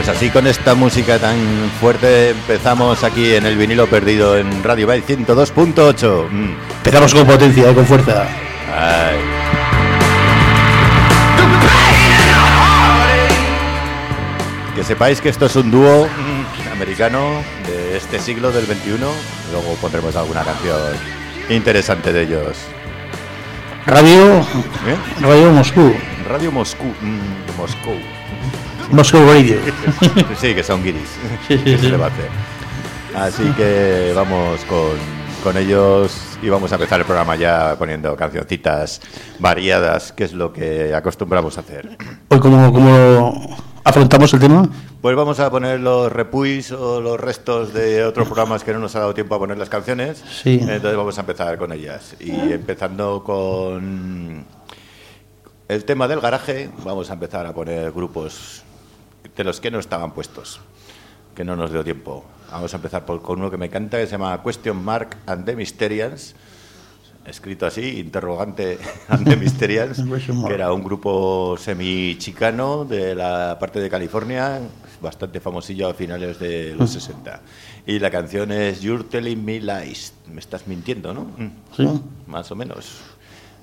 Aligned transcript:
Pues 0.00 0.16
así 0.16 0.30
con 0.30 0.46
esta 0.46 0.74
música 0.74 1.18
tan 1.18 1.36
fuerte 1.78 2.30
empezamos 2.30 3.04
aquí 3.04 3.34
en 3.34 3.44
el 3.44 3.58
vinilo 3.58 3.86
perdido 3.86 4.38
en 4.38 4.64
Radio 4.64 4.86
Bay 4.86 5.02
102.8. 5.02 6.30
Mm. 6.30 6.54
Empezamos 6.78 7.12
con 7.12 7.26
potencia, 7.26 7.70
y 7.70 7.74
con 7.74 7.84
fuerza. 7.84 8.26
Ay. 8.74 9.18
Que 14.74 14.82
sepáis 14.84 15.20
que 15.20 15.28
esto 15.28 15.44
es 15.44 15.56
un 15.56 15.70
dúo 15.70 16.06
mm, 16.06 16.72
americano 16.72 17.42
de 17.66 17.98
este 17.98 18.20
siglo 18.20 18.52
del 18.52 18.64
21. 18.64 19.06
Luego 19.52 19.74
pondremos 19.82 20.16
alguna 20.16 20.42
canción 20.44 20.80
interesante 21.50 22.10
de 22.10 22.22
ellos. 22.22 22.56
Radio, 23.84 24.38
¿Eh? 24.38 24.96
Radio 25.20 25.52
Moscú, 25.52 25.92
Radio 26.26 26.50
Moscú. 26.50 26.86
mm, 26.86 27.58
Moscú. 27.58 27.92
Moscow 28.92 29.24
Radio. 29.26 29.56
Sí, 30.38 30.54
que 30.54 30.62
son 30.62 30.82
guiris. 30.82 31.10
¿Qué 31.48 31.78
se 31.78 31.90
le 31.90 31.96
va 31.96 32.06
a 32.06 32.08
hacer? 32.08 32.28
Así 33.14 33.44
que 33.56 34.12
vamos 34.14 34.60
con, 34.64 34.96
con 35.42 35.56
ellos 35.56 36.12
y 36.42 36.48
vamos 36.48 36.72
a 36.72 36.76
empezar 36.76 37.00
el 37.00 37.06
programa 37.06 37.36
ya 37.36 37.76
poniendo 37.78 38.16
cancioncitas 38.16 39.00
variadas, 39.38 40.12
que 40.12 40.24
es 40.24 40.32
lo 40.32 40.52
que 40.52 40.94
acostumbramos 40.94 41.56
a 41.56 41.60
hacer. 41.60 41.96
Hoy 42.28 42.40
como, 42.40 42.72
como 42.72 43.56
afrontamos 43.84 44.32
el 44.34 44.40
tema, 44.40 44.68
Pues 45.00 45.16
vamos 45.16 45.40
a 45.40 45.50
poner 45.50 45.80
los 45.80 46.10
repuis 46.12 46.72
o 46.72 47.00
los 47.00 47.18
restos 47.18 47.72
de 47.72 48.04
otros 48.04 48.26
programas 48.26 48.64
que 48.64 48.72
no 48.72 48.78
nos 48.80 48.94
ha 48.96 49.00
dado 49.00 49.14
tiempo 49.14 49.34
a 49.34 49.38
poner 49.38 49.56
las 49.56 49.68
canciones. 49.68 50.22
Sí. 50.42 50.58
Entonces 50.60 50.96
vamos 50.96 51.16
a 51.16 51.20
empezar 51.20 51.58
con 51.58 51.72
ellas. 51.72 52.16
Y 52.20 52.30
empezando 52.30 53.22
con 53.24 54.44
el 55.68 55.84
tema 55.84 56.08
del 56.08 56.20
garaje, 56.20 56.70
vamos 56.84 57.10
a 57.10 57.14
empezar 57.14 57.46
a 57.46 57.54
poner 57.54 57.92
grupos 57.92 58.62
de 59.40 59.44
los 59.44 59.58
que 59.58 59.70
no 59.70 59.78
estaban 59.78 60.12
puestos, 60.12 60.60
que 61.34 61.44
no 61.44 61.56
nos 61.56 61.72
dio 61.72 61.82
tiempo. 61.82 62.26
Vamos 62.50 62.74
a 62.74 62.76
empezar 62.76 63.06
por, 63.06 63.22
con 63.22 63.38
uno 63.38 63.50
que 63.50 63.56
me 63.56 63.66
encanta, 63.66 63.96
que 63.96 64.04
se 64.04 64.12
llama 64.12 64.42
Question 64.42 64.84
Mark 64.84 65.16
and 65.26 65.46
the 65.46 65.56
Mysterians. 65.56 66.34
Escrito 67.24 67.64
así, 67.64 68.00
interrogante 68.00 68.78
and 69.08 69.26
the 69.26 69.36
Mysterians, 69.36 70.02
que 70.46 70.52
era 70.52 70.70
un 70.74 70.84
grupo 70.84 71.56
semi-chicano 71.56 72.84
de 72.84 73.14
la 73.14 73.56
parte 73.58 73.80
de 73.80 73.88
California, 73.88 74.60
bastante 75.00 75.40
famosillo 75.40 75.88
a 75.88 75.94
finales 75.94 76.38
de 76.38 76.74
los 76.76 76.90
60. 76.90 77.40
Y 77.86 77.98
la 77.98 78.10
canción 78.10 78.52
es 78.52 78.82
You're 78.82 79.04
Telling 79.04 79.42
Me 79.42 79.58
Lies. 79.58 80.12
Me 80.26 80.40
estás 80.40 80.66
mintiendo, 80.66 81.14
¿no? 81.14 81.22
Mm, 81.22 81.50
¿sí? 81.74 81.88
Más 82.26 82.50
o 82.50 82.56
menos. 82.56 83.00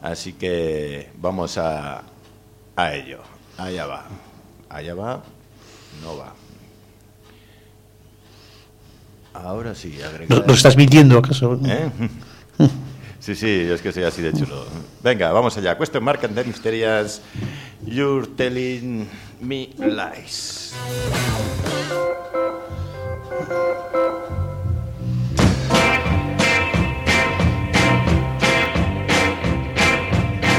Así 0.01 0.33
que 0.33 1.11
vamos 1.19 1.59
a, 1.59 2.01
a 2.75 2.93
ello. 2.95 3.19
Allá 3.59 3.85
va. 3.85 4.05
Allá 4.69 4.95
va. 4.95 5.36
No 6.03 6.17
va. 6.17 6.33
Ahora 9.33 9.75
sí, 9.75 9.95
¿Nos, 9.99 10.03
agregar. 10.07 10.47
nos 10.47 10.57
estás 10.57 10.75
mintiendo 10.77 11.17
acaso? 11.19 11.59
¿Eh? 11.65 11.89
Sí, 13.19 13.35
sí, 13.35 13.49
es 13.69 13.81
que 13.81 13.91
soy 13.91 14.03
así 14.03 14.21
de 14.21 14.31
chulo. 14.31 14.63
Venga, 15.03 15.33
vamos 15.33 15.57
allá. 15.57 15.77
Question 15.77 16.01
mark 16.01 16.23
and 16.23 16.33
the 16.35 16.45
mysterious. 16.45 17.19
You're 17.85 18.25
telling 18.37 19.09
me 19.41 19.73
lies. 19.79 20.73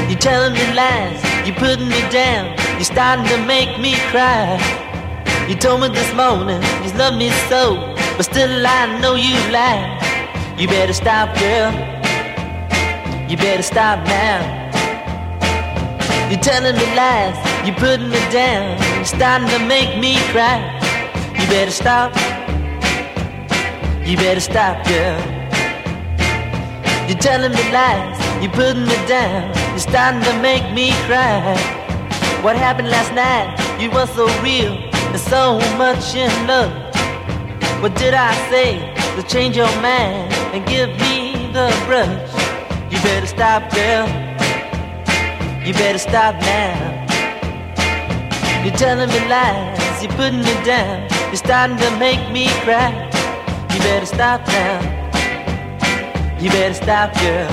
You're 0.09 0.17
telling 0.19 0.53
me 0.53 0.73
lies, 0.73 1.21
you're 1.45 1.55
putting 1.55 1.87
me 1.87 2.01
down, 2.09 2.55
you're 2.75 2.83
starting 2.83 3.25
to 3.27 3.37
make 3.45 3.79
me 3.79 3.93
cry. 4.11 4.57
You 5.49 5.55
told 5.55 5.81
me 5.81 5.87
this 5.87 6.13
morning 6.13 6.61
you 6.83 6.93
love 6.93 7.15
me 7.15 7.31
so, 7.49 7.73
but 8.15 8.21
still 8.21 8.67
I 8.67 8.99
know 9.01 9.15
you 9.15 9.33
lie. 9.51 9.97
You 10.59 10.67
better 10.67 10.93
stop, 10.93 11.35
girl. 11.39 11.73
You 13.27 13.35
better 13.35 13.63
stop 13.63 14.05
now. 14.05 14.45
You're 16.29 16.39
telling 16.39 16.75
me 16.77 16.85
lies, 16.95 17.35
you're 17.65 17.75
putting 17.77 18.09
me 18.09 18.19
down, 18.29 18.77
you're 18.93 19.05
starting 19.05 19.49
to 19.49 19.57
make 19.65 19.97
me 19.97 20.17
cry. 20.29 20.61
You 21.33 21.47
better 21.47 21.71
stop. 21.71 22.13
You 24.05 24.17
better 24.17 24.41
stop, 24.41 24.85
girl. 24.85 25.17
You're 27.09 27.17
telling 27.17 27.53
me 27.53 27.71
lies, 27.71 28.43
you're 28.43 28.51
putting 28.51 28.85
me 28.85 28.97
down, 29.07 29.49
you're 29.71 29.79
starting 29.79 30.21
to 30.21 30.41
make 30.43 30.71
me 30.75 30.91
cry. 31.07 31.41
What 32.43 32.55
happened 32.55 32.91
last 32.91 33.11
night? 33.15 33.49
You 33.81 33.89
were 33.89 34.05
so 34.05 34.27
real 34.43 34.88
so 35.19 35.59
much 35.77 36.15
in 36.15 36.31
love. 36.47 36.71
What 37.81 37.95
did 37.95 38.13
I 38.13 38.33
say 38.49 38.93
to 39.15 39.23
change 39.27 39.57
your 39.57 39.73
mind 39.81 40.31
and 40.53 40.65
give 40.65 40.89
me 40.99 41.51
the 41.51 41.67
brush? 41.85 42.31
You 42.91 42.97
better 43.03 43.27
stop, 43.27 43.69
girl. 43.73 44.07
You 45.65 45.73
better 45.73 45.99
stop 45.99 46.35
now. 46.41 46.99
You're 48.63 48.75
telling 48.75 49.09
me 49.09 49.19
lies, 49.27 50.03
you're 50.03 50.11
putting 50.13 50.39
me 50.39 50.53
down, 50.63 51.07
you're 51.27 51.35
starting 51.35 51.77
to 51.77 51.89
make 51.97 52.31
me 52.31 52.47
cry. 52.63 52.91
You 53.73 53.79
better 53.79 54.05
stop 54.05 54.45
now. 54.47 54.79
You 56.39 56.49
better 56.49 56.73
stop, 56.73 57.13
girl. 57.15 57.51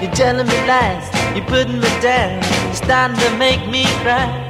You're 0.00 0.12
telling 0.12 0.46
me 0.46 0.66
lies, 0.66 1.06
you're 1.36 1.46
putting 1.46 1.80
me 1.80 1.90
down, 2.00 2.42
you're 2.66 2.74
starting 2.74 3.16
to 3.18 3.36
make 3.36 3.68
me 3.68 3.84
cry. 4.02 4.41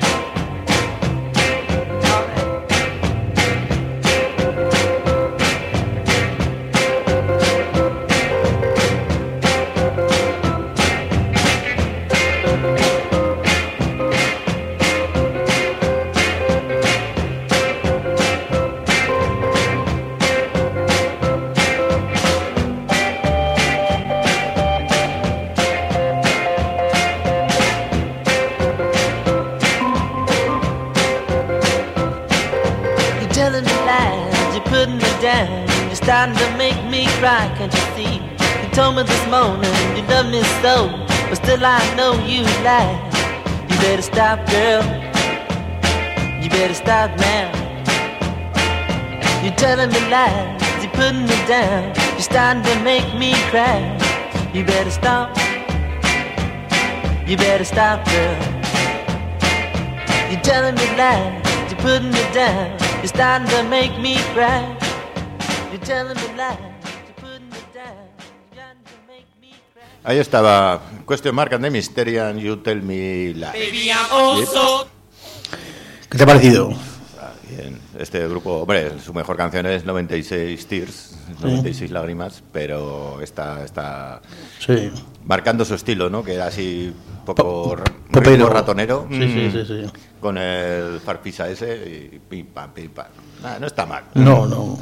I 41.64 41.94
know 41.94 42.14
you 42.26 42.42
lie. 42.64 42.98
You 43.68 43.76
better 43.78 44.02
stop, 44.02 44.38
girl. 44.50 44.82
You 46.42 46.50
better 46.50 46.74
stop 46.74 47.10
now. 47.18 47.62
You're 49.44 49.54
telling 49.54 49.90
me 49.90 50.00
lies, 50.08 50.60
you're 50.82 50.92
putting 50.92 51.22
me 51.22 51.36
down, 51.46 51.94
you're 52.12 52.20
starting 52.20 52.62
to 52.62 52.74
make 52.82 53.06
me 53.18 53.32
cry. 53.50 53.80
You 54.52 54.64
better 54.64 54.90
stop. 54.90 55.36
You 57.26 57.36
better 57.36 57.64
stop, 57.64 58.04
girl. 58.06 58.36
You're 60.30 60.40
telling 60.42 60.74
me 60.74 60.86
lies, 60.96 61.42
you're 61.70 61.80
putting 61.80 62.10
me 62.10 62.22
down, 62.32 62.78
you're 62.98 63.06
starting 63.06 63.48
to 63.48 63.62
make 63.64 63.98
me 64.00 64.16
cry. 64.34 64.62
You're 65.70 65.80
telling 65.80 66.16
me 66.16 66.36
lies, 66.36 66.71
Ahí 70.04 70.18
estaba. 70.18 70.80
Question 71.06 71.34
mark 71.34 71.52
and 71.54 71.64
the 71.64 71.70
mysterious. 71.70 72.36
You 72.36 72.56
tell 72.56 72.82
me 72.82 73.32
lies. 73.34 73.52
¿Qué 76.08 76.18
te 76.18 76.24
ha 76.24 76.26
parecido? 76.26 76.70
Ah, 77.20 77.30
bien. 77.48 77.78
Este 77.98 78.26
grupo, 78.28 78.62
hombre, 78.62 78.98
su 79.00 79.14
mejor 79.14 79.36
canción 79.36 79.64
es 79.66 79.84
96 79.84 80.66
Tears, 80.66 81.16
96 81.40 81.90
lágrimas, 81.90 82.42
pero 82.52 83.20
está, 83.22 83.64
está 83.64 84.20
Sí. 84.58 84.90
marcando 85.24 85.64
su 85.64 85.74
estilo, 85.74 86.10
¿no? 86.10 86.24
Que 86.24 86.34
era 86.34 86.46
así 86.48 86.92
un 87.20 87.24
poco 87.24 87.76
ritmo 88.10 88.48
ratonero. 88.48 89.06
Sí, 89.10 89.20
sí, 89.22 89.50
sí, 89.52 89.64
sí. 89.66 89.92
Con 90.20 90.36
el 90.36 91.00
farfisa 91.00 91.48
ese 91.48 92.10
y 92.12 92.18
pim 92.18 92.46
pam, 92.46 92.72
pim 92.72 92.90
pam. 92.90 93.06
Ah, 93.44 93.56
no 93.60 93.66
está 93.68 93.86
mal. 93.86 94.04
No, 94.14 94.46
no. 94.46 94.78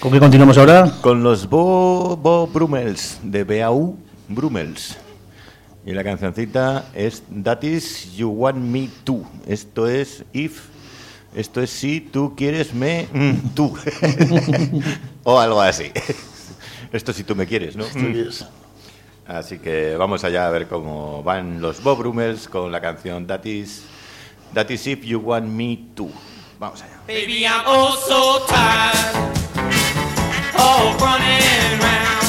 ¿Con 0.00 0.12
qué 0.12 0.20
continuamos 0.20 0.56
ahora? 0.58 0.92
Con 1.00 1.22
los 1.24 1.48
Bo, 1.48 2.16
Bo 2.16 2.46
Brummels, 2.46 3.18
de 3.22 3.42
BAU 3.42 3.96
Brummels. 4.28 4.96
Y 5.84 5.92
la 5.92 6.04
cancioncita 6.04 6.86
es 6.94 7.22
That 7.42 7.62
is 7.62 8.14
You 8.16 8.28
Want 8.28 8.58
Me 8.58 8.88
To. 9.04 9.22
Esto 9.46 9.88
es 9.88 10.24
If. 10.32 10.66
Esto 11.34 11.60
es 11.60 11.70
si 11.70 12.00
tú 12.00 12.34
quieres 12.36 12.72
me 12.74 13.06
mm, 13.12 13.54
tú. 13.54 13.76
o 15.24 15.38
algo 15.38 15.60
así. 15.60 15.90
Esto 16.92 17.12
si 17.12 17.24
tú 17.24 17.36
me 17.36 17.46
quieres, 17.46 17.76
¿no? 17.76 17.84
Así 19.26 19.58
que 19.58 19.96
vamos 19.96 20.24
allá 20.24 20.46
a 20.46 20.50
ver 20.50 20.68
cómo 20.68 21.22
van 21.22 21.60
los 21.60 21.82
Bob 21.82 21.98
Brummels 21.98 22.48
con 22.48 22.72
la 22.72 22.80
canción 22.80 23.26
That 23.26 23.44
is 23.44 23.84
That 24.54 24.70
is 24.70 24.86
if 24.86 25.04
you 25.04 25.20
want 25.20 25.46
me 25.46 25.76
to. 25.94 26.08
Vamos 26.58 26.82
allá. 26.82 26.98
Baby, 27.06 27.44
I'm 27.44 27.62
oh 27.66 27.94
so 27.94 28.46
tired 28.46 29.14
of 30.56 31.00
running 31.00 31.80
round. 31.80 32.27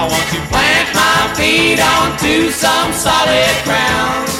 I 0.00 0.08
want 0.08 0.28
to 0.32 0.40
plant 0.48 0.88
my 0.96 1.28
feet 1.36 1.76
onto 1.76 2.48
some 2.48 2.90
solid 2.90 3.52
ground. 3.68 4.32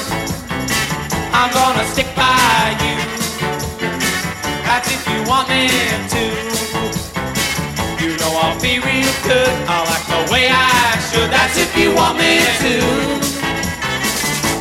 I'm 1.37 1.53
gonna 1.53 1.85
stick 1.85 2.09
by 2.17 2.73
you. 2.81 2.97
That's 4.65 4.89
if 4.89 5.05
you 5.05 5.21
want 5.29 5.53
me 5.53 5.69
to. 6.17 6.25
You 8.01 8.17
know 8.17 8.33
I'll 8.41 8.59
be 8.59 8.81
real 8.81 9.13
good. 9.29 9.53
I 9.69 9.85
like 9.85 10.07
the 10.09 10.33
way 10.33 10.49
I 10.49 10.97
should. 11.13 11.29
That's 11.29 11.59
if 11.59 11.77
you 11.77 11.93
want 11.95 12.17
me 12.17 12.41
to. 12.65 12.75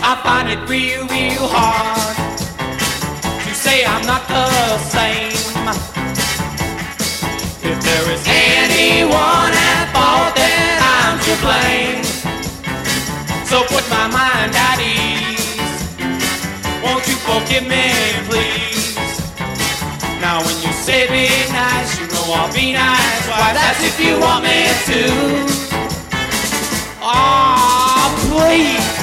I 0.03 0.19
find 0.19 0.49
it 0.51 0.59
real, 0.67 1.07
real 1.07 1.47
hard 1.47 2.17
to 3.47 3.55
say 3.55 3.85
I'm 3.85 4.05
not 4.05 4.27
the 4.27 4.77
same. 4.91 5.31
If 7.63 7.77
there 7.87 8.11
is 8.11 8.23
anyone 8.27 9.58
blame. 11.41 12.03
So 13.45 13.63
put 13.63 13.88
my 13.89 14.07
mind 14.07 14.53
at 14.56 14.80
ease. 14.80 15.59
Won't 16.83 17.07
you 17.07 17.15
forgive 17.27 17.65
me, 17.68 17.91
please? 18.27 18.95
Now 20.21 20.44
when 20.45 20.56
you 20.62 20.71
say 20.74 21.07
be 21.07 21.27
nice, 21.51 22.00
you 22.00 22.07
know 22.07 22.33
I'll 22.33 22.53
be 22.53 22.74
nice. 22.74 23.27
Why, 23.27 23.53
that's 23.53 23.83
if 23.83 24.00
you 24.00 24.19
want 24.19 24.44
me 24.44 24.68
to. 24.89 25.01
Oh, 27.01 28.15
please. 28.30 28.98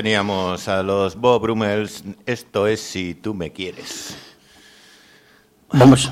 Teníamos 0.00 0.68
a 0.68 0.82
los 0.82 1.16
Bob 1.16 1.40
Brummels. 1.40 2.04
Esto 2.26 2.66
es 2.66 2.80
si 2.82 3.14
tú 3.14 3.32
me 3.32 3.50
quieres. 3.50 4.14
Vamos. 5.72 6.10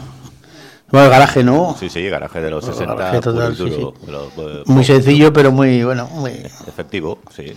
Bueno, 0.89 1.05
el 1.05 1.11
garaje, 1.13 1.45
¿no? 1.45 1.77
Sí, 1.79 1.91
sí, 1.91 2.03
garaje 2.09 2.41
de 2.41 2.51
los 2.51 2.63
Bueno, 2.65 2.77
60. 2.79 2.95
garaje 2.95 3.21
total, 3.21 3.55
sí, 3.55 3.59
duro, 3.69 3.95
sí. 4.01 4.07
de 4.07 4.13
los, 4.13 4.33
eh, 4.39 4.63
Muy 4.65 4.85
sencillo, 4.85 5.35
pero 5.35 5.53
muy, 5.53 5.85
bueno, 5.85 6.07
muy... 6.07 6.31
Efectivo, 6.67 7.19
sí. 7.37 7.53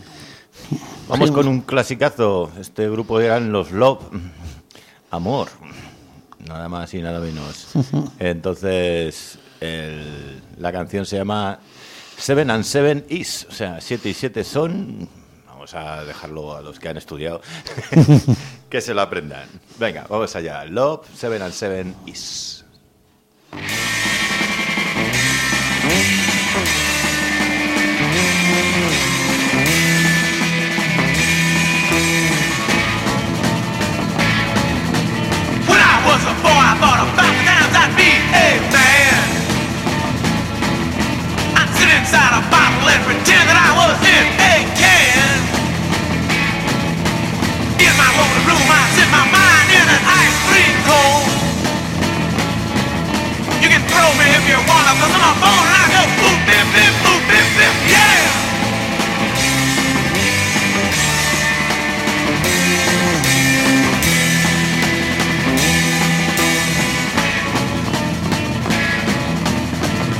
Vamos 1.08 1.30
Sí. 1.30 1.34
con 1.34 1.48
un 1.48 1.62
clasicazo. 1.62 2.52
Este 2.60 2.90
grupo 2.90 3.22
eran 3.22 3.54
los 3.54 3.72
Love. 3.72 4.02
Amor. 5.12 5.48
Nada 6.46 6.68
más 6.68 6.94
y 6.94 7.02
nada 7.02 7.22
menos. 7.22 7.68
Entonces, 8.20 9.40
el- 9.62 10.42
la 10.58 10.74
canción 10.74 11.06
se 11.06 11.16
llama 11.16 11.60
Seven 12.18 12.52
and 12.52 12.66
Seven 12.66 13.06
Is. 13.08 13.48
O 13.50 13.54
sea, 13.54 13.80
siete 13.80 14.10
y 14.10 14.14
siete 14.14 14.44
son. 14.44 15.08
Vamos 15.74 15.90
a 15.90 16.06
dejarlo 16.06 16.56
a 16.56 16.62
los 16.62 16.80
que 16.80 16.88
han 16.88 16.96
estudiado. 16.96 17.42
que 18.70 18.80
se 18.80 18.94
lo 18.94 19.02
aprendan. 19.02 19.50
Venga, 19.78 20.06
vamos 20.08 20.34
allá. 20.36 20.64
Love, 20.64 21.06
Seven 21.14 21.42
and 21.42 21.54
Seven 21.54 21.96
Is. 22.06 22.64
When 35.68 35.82
I 35.82 36.04
was 36.06 36.24
boy, 36.42 36.68
In 47.80 47.94
my 47.94 48.10
room, 48.48 48.64
sit 48.98 49.08
my 49.14 49.22
mind 49.30 49.70
in 49.70 49.86
an 49.86 50.02
ice 50.10 50.38
cream 50.50 50.76
cone. 50.90 51.26
You 53.62 53.70
can 53.70 53.84
throw 53.86 54.10
me 54.18 54.26
if 54.34 54.44
you 54.50 54.58
cause 54.66 54.88
I'm 54.90 54.98
a 54.98 55.34
bone 55.38 55.68
I 55.70 55.84
boop, 56.18 56.40
bip, 56.50 56.94
boop, 57.06 57.22
yeah! 57.86 58.48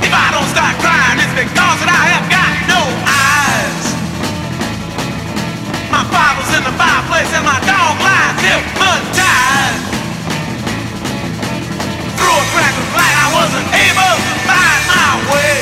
If 0.06 0.14
I 0.14 0.30
don't 0.30 0.48
start 0.54 0.74
crying, 0.78 1.18
it's 1.18 1.34
because 1.34 1.78
that 1.82 1.90
I 1.90 2.06
have 2.14 2.30
got 2.30 2.37
place 7.18 7.34
and 7.34 7.44
my 7.44 7.58
dog 7.66 7.98
lies 7.98 8.38
hypnotized. 8.46 9.82
Through 12.14 12.38
a 12.38 12.46
crack 12.54 12.74
of 12.78 12.88
light, 12.94 13.16
I 13.18 13.28
wasn't 13.34 13.68
able 13.74 14.14
to 14.22 14.34
find 14.46 14.80
my 14.86 15.10
way. 15.32 15.58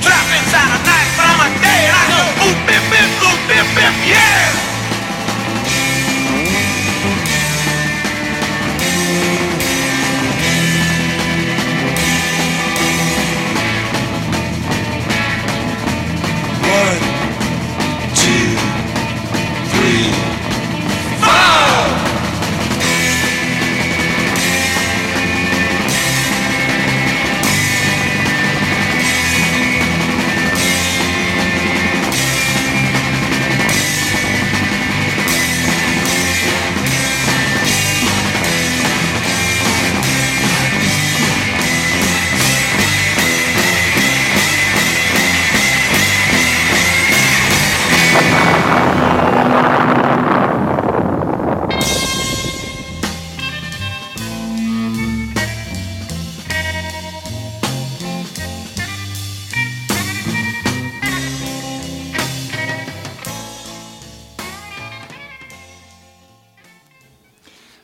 Trapped 0.00 0.32
inside 0.40 0.72
a 0.72 0.80
night, 0.88 1.08
but 1.20 1.26
I'm 1.28 1.40
a 1.44 1.50
day 1.60 1.80
and 1.84 1.96
I 2.00 2.04
go 2.08 2.20
boop, 2.40 2.58
bip, 2.64 2.82
bip, 2.88 3.08
boop, 3.20 3.38
bip, 3.48 3.66
bip, 3.76 3.94
yeah. 4.08 4.67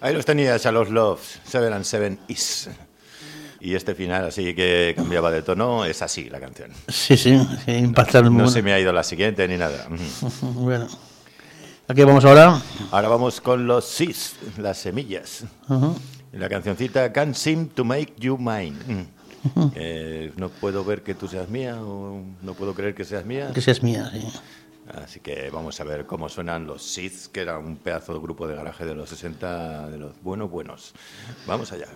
Ahí 0.05 0.13
los 0.13 0.27
tenías 0.27 0.67
a 0.67 0.71
los 0.71 0.91
Loves, 0.91 1.41
Seven 1.47 1.73
and 1.73 1.85
Seven 1.87 2.19
Is. 2.29 2.69
Y 3.59 3.75
este 3.75 3.95
final, 3.95 4.27
así 4.27 4.55
que 4.55 4.93
cambiaba 4.95 5.31
de 5.31 5.41
tono, 5.41 5.87
es 5.87 6.03
así 6.03 6.29
la 6.29 6.39
canción. 6.41 6.71
Sí, 6.89 7.17
sí, 7.17 7.41
sí 7.65 7.73
impactaron 7.73 8.37
No 8.37 8.45
muy 8.45 8.53
se 8.53 8.61
me 8.61 8.75
ha 8.75 8.79
ido 8.79 8.93
la 8.93 9.03
siguiente 9.03 9.49
ni 9.49 9.57
nada. 9.57 9.89
Bueno. 10.43 10.89
¿A 11.89 11.95
qué 11.95 12.05
vamos 12.05 12.23
ahora? 12.27 12.61
Ahora 12.91 13.09
vamos 13.09 13.41
con 13.41 13.67
los 13.67 13.87
Sis, 13.87 14.35
las 14.59 14.77
semillas. 14.77 15.45
La 16.33 16.51
cancioncita 16.51 17.11
Can't 17.11 17.35
Seem 17.35 17.69
to 17.69 17.83
Make 17.87 18.13
You 18.19 18.37
Mine. 18.37 19.07
Eh, 19.75 20.33
no 20.37 20.51
puedo 20.51 20.85
ver 20.85 21.03
que 21.03 21.15
tú 21.15 21.29
seas 21.29 21.49
mía 21.49 21.81
o 21.81 22.21
no 22.43 22.53
puedo 22.53 22.75
creer 22.75 22.95
que 22.95 23.07
seas 23.07 23.25
mía. 23.25 23.53
Que 23.55 23.63
seas 23.63 23.83
mía, 23.83 24.11
sí. 24.13 24.23
Así 24.87 25.21
que 25.21 25.51
vamos 25.51 25.81
a 25.81 25.85
ver 25.85 26.07
cómo 26.07 26.29
suenan 26.29 26.67
los 26.67 26.83
Sith, 26.83 27.27
que 27.33 27.41
era 27.41 27.59
un 27.59 27.77
pedazo 27.77 28.13
de 28.13 28.21
grupo 28.21 28.47
de 28.47 28.57
garaje 28.57 28.85
de 28.85 28.95
los 28.95 29.09
60, 29.09 29.89
de 29.89 29.99
los 29.99 30.23
buenos 30.23 30.51
buenos. 30.51 30.95
Vamos 31.47 31.73
allá. 31.73 31.89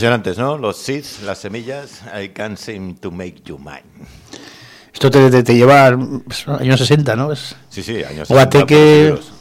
Impresionantes, 0.00 0.38
¿no? 0.38 0.56
Los 0.56 0.78
Sith, 0.78 1.20
las 1.26 1.38
semillas, 1.40 2.00
I 2.18 2.28
can't 2.30 2.56
seem 2.56 2.94
to 2.96 3.10
make 3.10 3.42
you 3.44 3.58
mine. 3.58 3.82
Esto 4.94 5.10
te, 5.10 5.30
te, 5.30 5.42
te 5.42 5.54
lleva 5.54 5.94
pues, 6.26 6.48
años 6.48 6.80
60, 6.80 7.16
¿no? 7.16 7.30
Es 7.32 7.54
Sí, 7.68 7.82
sí, 7.82 8.02
años 8.02 8.26
Guate 8.28 8.60
60, 8.60 8.66
que- 8.66 9.08
puros 9.10 9.32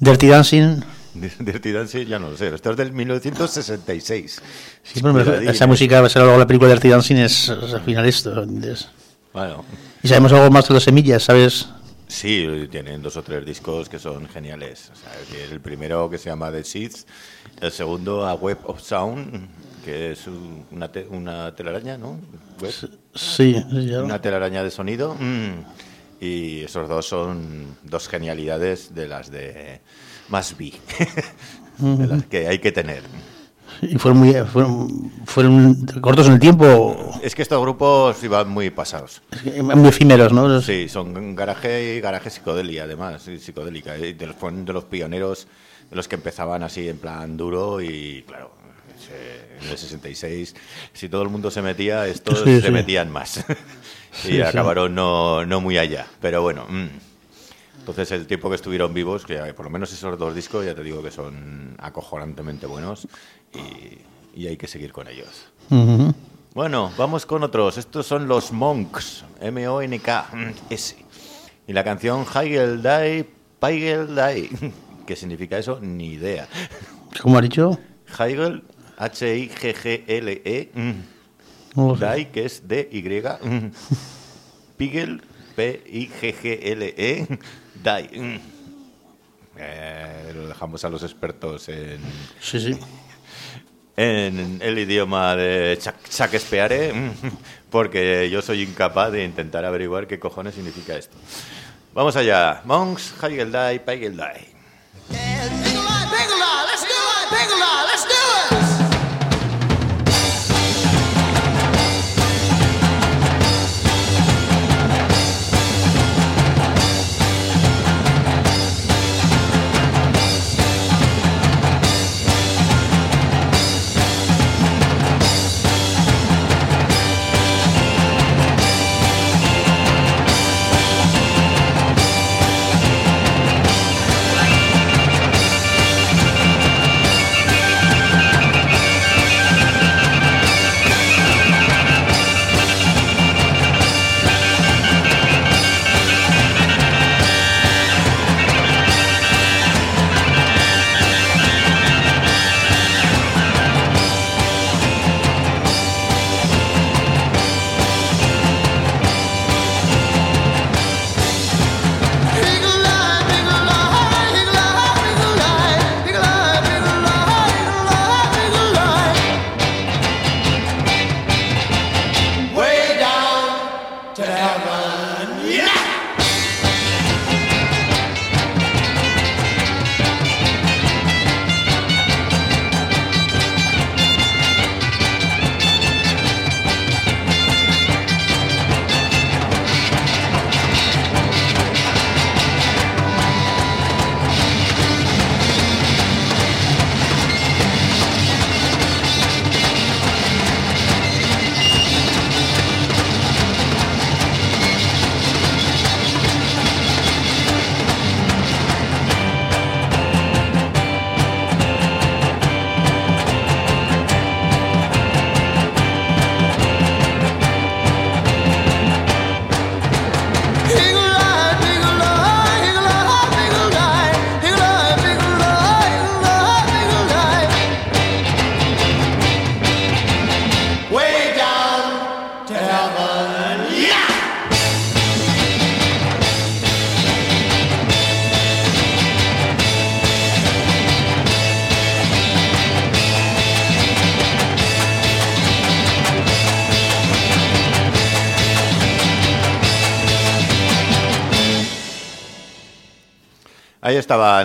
Dirty 0.00 0.26
Dancing. 0.26 0.80
Dirty 1.14 1.70
Dancing, 1.70 2.06
ya 2.06 2.18
no 2.18 2.30
lo 2.30 2.36
sé. 2.36 2.52
Esto 2.52 2.72
es 2.72 2.76
del 2.76 2.92
1966. 2.92 4.42
Sí, 4.82 5.00
pero 5.00 5.12
me- 5.14 5.48
esa 5.48 5.68
música, 5.68 6.00
va 6.00 6.08
a 6.08 6.10
ser 6.10 6.22
luego 6.22 6.38
la 6.38 6.46
película 6.48 6.68
Dirty 6.70 6.88
Dancing 6.88 7.16
es, 7.18 7.48
es 7.48 7.72
al 7.74 7.82
final 7.82 8.04
esto. 8.06 8.42
¿entiendes? 8.42 8.88
Bueno, 9.32 9.64
Y 10.02 10.08
sabemos 10.08 10.32
algo 10.32 10.50
más 10.50 10.66
de 10.66 10.74
las 10.74 10.82
semillas, 10.82 11.22
¿sabes? 11.22 11.68
Sí, 12.12 12.68
tienen 12.70 13.02
dos 13.02 13.16
o 13.16 13.22
tres 13.22 13.44
discos 13.44 13.88
que 13.88 13.98
son 13.98 14.28
geniales. 14.28 14.90
O 14.92 14.96
sea, 14.96 15.12
el 15.50 15.60
primero 15.60 16.08
que 16.10 16.18
se 16.18 16.30
llama 16.30 16.50
The 16.52 16.64
Sith, 16.64 16.98
el 17.60 17.70
segundo 17.72 18.26
A 18.26 18.34
Web 18.34 18.58
of 18.64 18.80
Sound, 18.80 19.48
que 19.84 20.12
es 20.12 20.26
un- 20.26 20.64
una, 20.70 20.90
te- 20.92 21.06
una 21.08 21.54
telaraña, 21.54 21.98
¿no? 21.98 22.20
Web. 22.60 22.72
Sí, 23.14 23.56
ya. 23.86 24.02
Una 24.02 24.20
telaraña 24.20 24.62
de 24.62 24.70
sonido. 24.70 25.14
mm, 25.18 25.64
Y 26.20 26.60
esos 26.62 26.88
dos 26.88 27.06
son 27.08 27.76
dos 27.82 28.08
genialidades 28.08 28.94
de 28.94 29.08
las 29.08 29.28
de 29.32 29.80
más 30.28 30.56
B, 30.58 30.72
de 31.78 32.06
las 32.06 32.24
que 32.26 32.46
hay 32.46 32.60
que 32.60 32.70
tener. 32.70 33.02
Y 33.82 33.98
fueron 33.98 34.18
muy 34.20 34.32
fueron, 34.44 35.10
fueron 35.26 35.74
cortos 36.00 36.28
en 36.28 36.34
el 36.34 36.38
tiempo, 36.40 36.96
Es 37.20 37.34
que 37.34 37.42
estos 37.42 37.60
grupos 37.60 38.22
iban 38.22 38.48
muy 38.48 38.70
pasados. 38.70 39.22
muy 39.60 39.88
efímeros, 39.88 40.32
¿no? 40.32 40.60
Sí, 40.60 40.88
son 40.88 41.34
garaje 41.34 41.96
y 41.96 42.00
garaje 42.00 42.30
psicodélica, 42.30 42.84
además, 42.84 43.22
psicodélica. 43.40 43.98
Y 43.98 44.12
de 44.12 44.26
los, 44.28 44.36
fueron 44.36 44.64
de 44.64 44.72
los 44.72 44.84
pioneros, 44.84 45.48
de 45.90 45.96
los 45.96 46.06
que 46.06 46.14
empezaban 46.14 46.62
así 46.62 46.88
en 46.88 46.98
plan 46.98 47.36
duro 47.36 47.80
y, 47.80 48.24
claro, 48.26 48.52
en 49.60 49.68
el 49.68 49.76
66, 49.76 50.54
si 50.92 51.08
todo 51.08 51.22
el 51.22 51.28
mundo 51.28 51.50
se 51.50 51.60
metía, 51.60 52.06
estos 52.06 52.38
Sí, 52.44 52.60
se 52.60 52.66
sí. 52.68 52.70
metían 52.72 53.10
más. 53.10 53.44
y 54.24 54.28
Sí, 54.28 54.40
acabaron 54.42 54.94
no, 54.94 55.44
no 55.44 55.60
muy 55.60 55.76
allá. 55.78 56.06
Pero 56.20 56.40
bueno, 56.40 56.66
mm. 56.68 56.86
entonces 57.80 58.12
el 58.12 58.28
tiempo 58.28 58.48
que 58.48 58.54
estuvieron 58.56 58.94
vivos, 58.94 59.26
que 59.26 59.38
por 59.54 59.64
lo 59.64 59.70
menos 59.70 59.92
esos 59.92 60.16
dos 60.18 60.34
discos, 60.36 60.64
ya 60.64 60.74
te 60.74 60.84
digo 60.84 61.02
que 61.02 61.10
son 61.10 61.74
acojonantemente 61.78 62.66
buenos 62.66 63.08
y, 63.54 64.40
y 64.40 64.46
hay 64.46 64.56
que 64.56 64.66
seguir 64.66 64.92
con 64.92 65.08
ellos. 65.08 65.46
Bueno, 66.54 66.92
vamos 66.98 67.24
con 67.26 67.42
otros. 67.42 67.78
Estos 67.78 68.06
son 68.06 68.28
los 68.28 68.52
Monks, 68.52 69.24
M-O-N-K-S. 69.40 70.96
Y 71.66 71.72
la 71.72 71.84
canción 71.84 72.26
Heigel 72.34 72.82
Die, 72.82 73.26
Peigel 73.60 74.14
Die, 74.14 74.50
¿Qué 75.06 75.16
significa 75.16 75.58
eso? 75.58 75.78
Ni 75.80 76.12
idea. 76.14 76.48
¿Cómo 77.22 77.38
ha 77.38 77.40
dicho? 77.42 77.78
Heigl, 78.18 78.62
H-I-G-G-L-E. 78.98 80.70
mm. 80.74 81.98
Dai, 81.98 82.30
que 82.30 82.44
es 82.44 82.68
D-Y. 82.68 83.02
mm. 83.02 83.72
Pigel, 84.76 85.22
P-I-G-G-L-E. 85.56 87.26
Mm. 88.20 88.38
Eh, 89.56 90.32
lo 90.34 90.48
dejamos 90.48 90.84
a 90.84 90.88
los 90.88 91.02
expertos 91.02 91.68
en, 91.68 91.98
Sí, 92.40 92.60
sí. 92.60 92.78
En 93.96 94.58
el 94.62 94.78
idioma 94.78 95.36
de 95.36 95.78
Shakespeare, 96.10 96.92
mm, 96.92 97.10
porque 97.70 98.30
yo 98.30 98.42
soy 98.42 98.62
incapaz 98.62 99.12
de 99.12 99.24
intentar 99.24 99.64
averiguar 99.64 100.06
qué 100.06 100.18
cojones 100.18 100.54
significa 100.54 100.96
esto. 100.96 101.16
Vamos 101.94 102.16
allá. 102.16 102.62
Monks, 102.64 103.14
Heigl, 103.22 103.52
Dai, 103.52 103.78
Pigel, 103.78 104.16
Dai. 104.16 105.71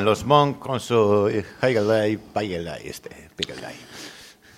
Los 0.08 0.24
Monk 0.24 0.60
con 0.60 0.80
su 0.80 1.28
Heigelday, 1.62 2.16
Paigelday, 2.16 2.88
este, 2.88 3.10
Paigelday. 3.36 3.76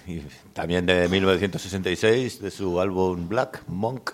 Y 0.06 0.22
también 0.54 0.86
de 0.86 1.10
1966, 1.10 2.40
de 2.40 2.52
su 2.52 2.80
álbum 2.80 3.28
Black 3.28 3.64
Monk 3.68 4.12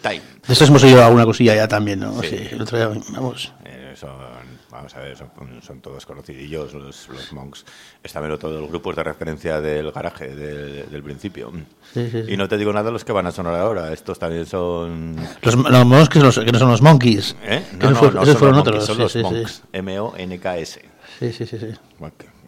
Time. 0.00 0.22
De 0.46 0.52
estos 0.52 0.68
hemos 0.68 0.84
oído 0.84 1.04
alguna 1.04 1.24
cosilla 1.24 1.56
ya 1.56 1.66
también, 1.66 1.98
¿no? 1.98 2.22
Sí. 2.22 2.28
Sí. 2.28 2.48
el 2.52 2.62
otro 2.62 2.78
día, 2.78 3.02
vamos. 3.10 3.52
Son, 3.98 4.10
vamos 4.70 4.94
a 4.94 5.00
ver, 5.00 5.16
son, 5.16 5.30
son 5.62 5.80
todos 5.80 6.04
conocidillos 6.04 6.74
los, 6.74 7.08
los 7.08 7.32
Monks. 7.32 7.64
Es 8.02 8.12
también 8.12 8.38
todos 8.38 8.60
los 8.60 8.68
grupos 8.68 8.94
de 8.94 9.02
referencia 9.02 9.60
del 9.60 9.90
garaje 9.90 10.34
del, 10.34 10.90
del 10.90 11.02
principio. 11.02 11.50
Sí, 11.94 12.10
sí, 12.10 12.22
sí. 12.26 12.32
Y 12.34 12.36
no 12.36 12.46
te 12.46 12.58
digo 12.58 12.72
nada 12.72 12.84
de 12.86 12.92
los 12.92 13.04
que 13.04 13.12
van 13.12 13.26
a 13.26 13.32
sonar 13.32 13.54
ahora. 13.54 13.92
Estos 13.92 14.18
también 14.18 14.44
son... 14.44 15.16
Los, 15.42 15.54
los 15.56 15.86
monkeys, 15.86 16.22
los, 16.24 16.38
que 16.38 16.52
no 16.52 16.58
son 16.58 16.70
los 16.70 16.82
monkeys. 16.82 17.36
¿eh? 17.42 17.64
Que 17.70 17.76
No, 17.86 17.90
no, 17.92 17.96
fue- 17.96 18.10
no 18.10 18.22
esos 18.22 18.32
son 18.34 18.38
fueron 18.38 18.56
los 18.56 18.64
Monkeys, 18.66 18.90
otros. 18.90 19.12
son 19.12 19.22
los. 19.22 19.32
Monks. 19.32 19.62
M-O-N-K-S. 19.72 20.82
Sí, 21.18 21.32
sí, 21.32 21.46
sí, 21.46 21.58
sí. 21.58 21.66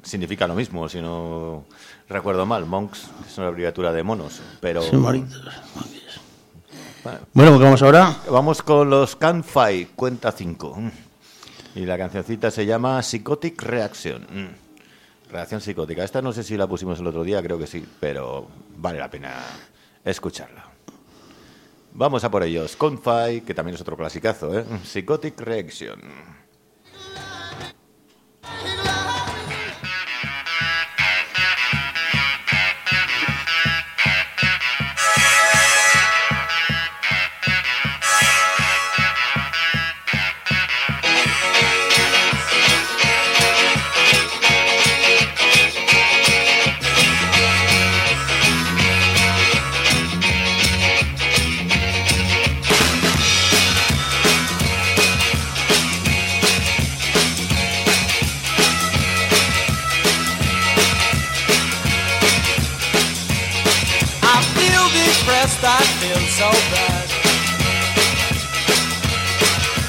Significa 0.02 0.46
lo 0.46 0.54
mismo, 0.54 0.88
si 0.88 1.00
no 1.00 1.64
recuerdo 2.08 2.44
mal. 2.46 2.66
Monks 2.66 3.08
es 3.26 3.38
una 3.38 3.46
abreviatura 3.48 3.92
de 3.92 4.02
monos, 4.02 4.40
pero... 4.60 4.82
Bueno, 4.92 5.26
Bueno, 7.32 7.50
pues 7.52 7.60
vamos 7.60 7.82
ahora. 7.82 8.16
vamos 8.30 8.62
con 8.62 8.90
los 8.90 9.16
Canfai, 9.16 9.86
cuenta 9.96 10.30
5. 10.32 10.78
Y 11.78 11.86
la 11.86 11.96
cancioncita 11.96 12.50
se 12.50 12.66
llama 12.66 13.00
Psychotic 13.00 13.62
Reaction. 13.62 14.22
Mm. 14.22 15.30
Reacción 15.30 15.60
psicótica. 15.60 16.02
Esta 16.02 16.20
no 16.20 16.32
sé 16.32 16.42
si 16.42 16.56
la 16.56 16.66
pusimos 16.66 16.98
el 16.98 17.06
otro 17.06 17.22
día, 17.22 17.40
creo 17.40 17.56
que 17.56 17.68
sí, 17.68 17.86
pero 18.00 18.48
vale 18.76 18.98
la 18.98 19.08
pena 19.08 19.36
escucharla. 20.04 20.64
Vamos 21.92 22.24
a 22.24 22.32
por 22.32 22.42
ellos. 22.42 22.74
Confy, 22.74 23.42
que 23.46 23.54
también 23.54 23.76
es 23.76 23.80
otro 23.80 23.96
clasicazo, 23.96 24.58
¿eh? 24.58 24.64
Psychotic 24.82 25.40
Reaction. 25.40 26.00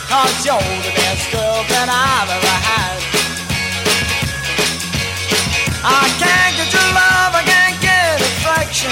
Cause 0.10 0.43
you're 0.43 0.58
the 0.58 0.91
best 0.98 1.32
girl 1.32 1.62
that 1.69 1.86
I've 1.86 2.34
ever 2.34 2.58
had. 2.65 2.98
I 5.86 6.10
can't 6.17 6.58
get 6.58 6.74
your 6.74 6.89
love, 6.98 7.38
I 7.38 7.45
can't 7.45 7.78
get 7.78 8.17
affection. 8.17 8.89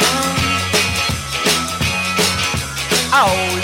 Oh, 3.09 3.56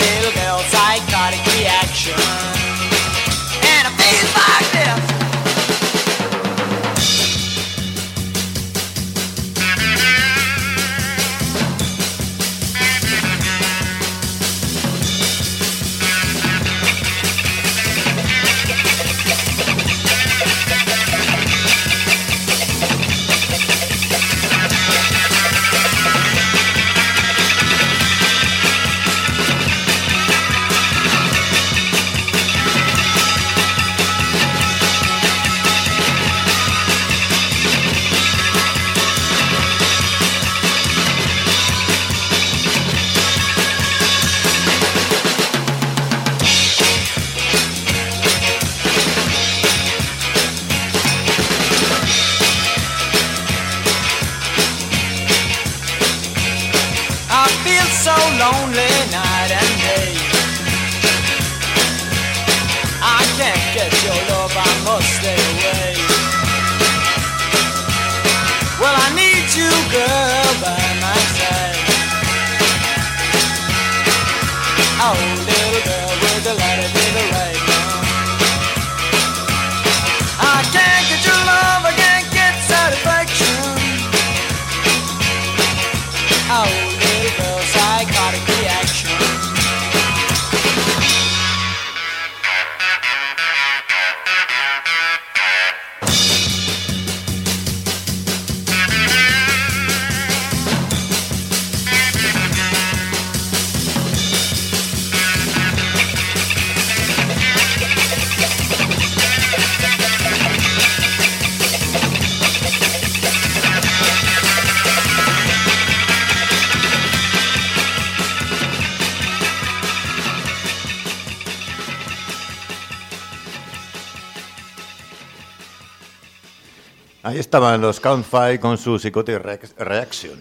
estaban 127.54 127.82
los 127.82 128.00
Count 128.00 128.26
Five 128.26 128.60
con 128.60 128.80
su 128.80 128.98
Psychotic 128.98 129.36
Reac- 129.36 129.76
Reaction. 129.78 130.40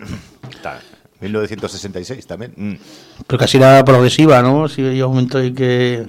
Está, 0.51 0.81
1966 1.20 2.27
también. 2.27 2.55
Mm. 2.57 2.72
Pero 3.27 3.38
casi 3.38 3.59
era 3.59 3.85
progresiva, 3.85 4.40
¿no? 4.40 4.66
Si 4.66 4.81
un 5.09 5.11
momento 5.16 5.38
en 5.38 5.55
que... 5.55 6.07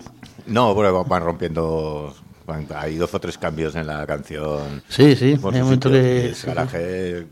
No, 0.47 0.73
porque 0.73 0.91
van 0.91 1.21
rompiendo. 1.23 2.15
van- 2.47 2.67
hay 2.73 2.95
dos 2.95 3.13
o 3.13 3.19
tres 3.19 3.37
cambios 3.37 3.75
en 3.75 3.85
la 3.87 4.07
canción. 4.07 4.81
Sí, 4.87 5.13
sí, 5.17 5.31
hay 5.31 5.61
momento 5.61 5.89
que... 5.91 6.27
es 6.29 6.45
garaje 6.45 7.27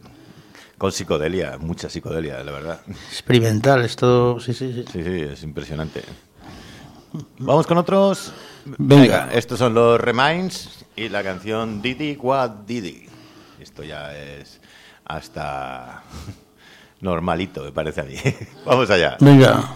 con 0.77 0.91
psicodelia, 0.91 1.57
mucha 1.57 1.89
psicodelia, 1.89 2.43
la 2.43 2.51
verdad. 2.51 2.81
Experimental, 3.09 3.85
esto... 3.85 4.37
Sí, 4.41 4.53
sí, 4.53 4.73
sí. 4.73 4.85
Sí, 4.91 5.01
sí, 5.01 5.21
es 5.31 5.43
impresionante. 5.43 6.01
Vamos 7.39 7.65
con 7.67 7.77
otros. 7.77 8.33
Venga. 8.65 9.29
estos 9.31 9.59
son 9.59 9.73
los 9.73 9.99
Reminds 9.99 10.85
y 10.97 11.07
la 11.07 11.23
canción 11.23 11.81
Didi 11.81 12.17
What 12.21 12.49
Didi. 12.67 13.07
Esto 13.61 13.83
ya 13.83 14.17
es 14.17 14.59
hasta 15.05 16.01
normalito, 16.99 17.63
me 17.63 17.71
parece 17.71 18.01
a 18.01 18.03
mí. 18.05 18.15
Vamos 18.65 18.89
allá. 18.89 19.17
Venga. 19.19 19.69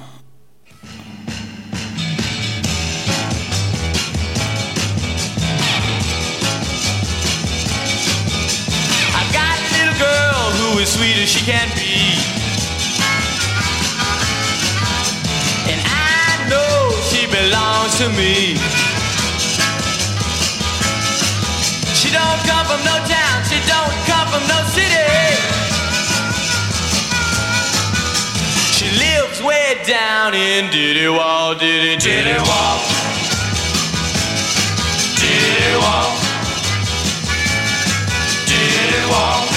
I've 9.17 9.31
got 9.31 9.57
a 9.59 9.67
little 9.77 9.97
girl 9.99 10.43
who 10.57 10.79
is 10.79 10.89
sweet 10.89 11.17
as 11.23 11.29
she 11.29 11.45
can 11.45 11.69
be. 11.75 12.17
And 15.71 15.79
I 15.85 16.49
know 16.49 16.91
she 17.09 17.27
belongs 17.27 17.97
to 17.99 18.09
me. 18.09 18.57
She 21.93 22.11
don't 22.11 22.41
come 22.49 22.65
from 22.69 22.81
no 22.85 22.95
town, 23.07 23.24
she 23.49 23.59
don't 23.67 23.97
come 24.09 24.27
from 24.33 24.43
no 24.47 24.59
city. 24.75 25.05
She 28.75 28.87
lives 28.97 29.41
way 29.41 29.81
down 29.85 30.33
in 30.33 30.69
Diddy 30.71 31.07
Wall, 31.07 31.55
Diddy, 31.55 31.97
Diddy 31.97 32.37
Wall. 32.47 32.77
Diddy 35.21 35.75
Wall. 35.83 36.11
Diddy 38.47 39.01
Wall. 39.11 39.54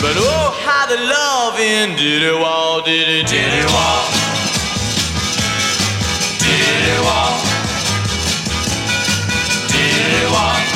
But 0.00 0.16
oh, 0.16 0.56
how 0.64 0.86
the 0.86 0.96
love 0.96 1.58
in 1.58 1.96
Diddy 1.96 2.30
Wall, 2.30 2.80
Diddy, 2.82 3.24
Diddy 3.24 3.66
Wall. 3.66 4.04
Diddy 6.38 7.00
Wall. 7.02 7.34
Diddy 9.68 10.32
Wall. 10.32 10.67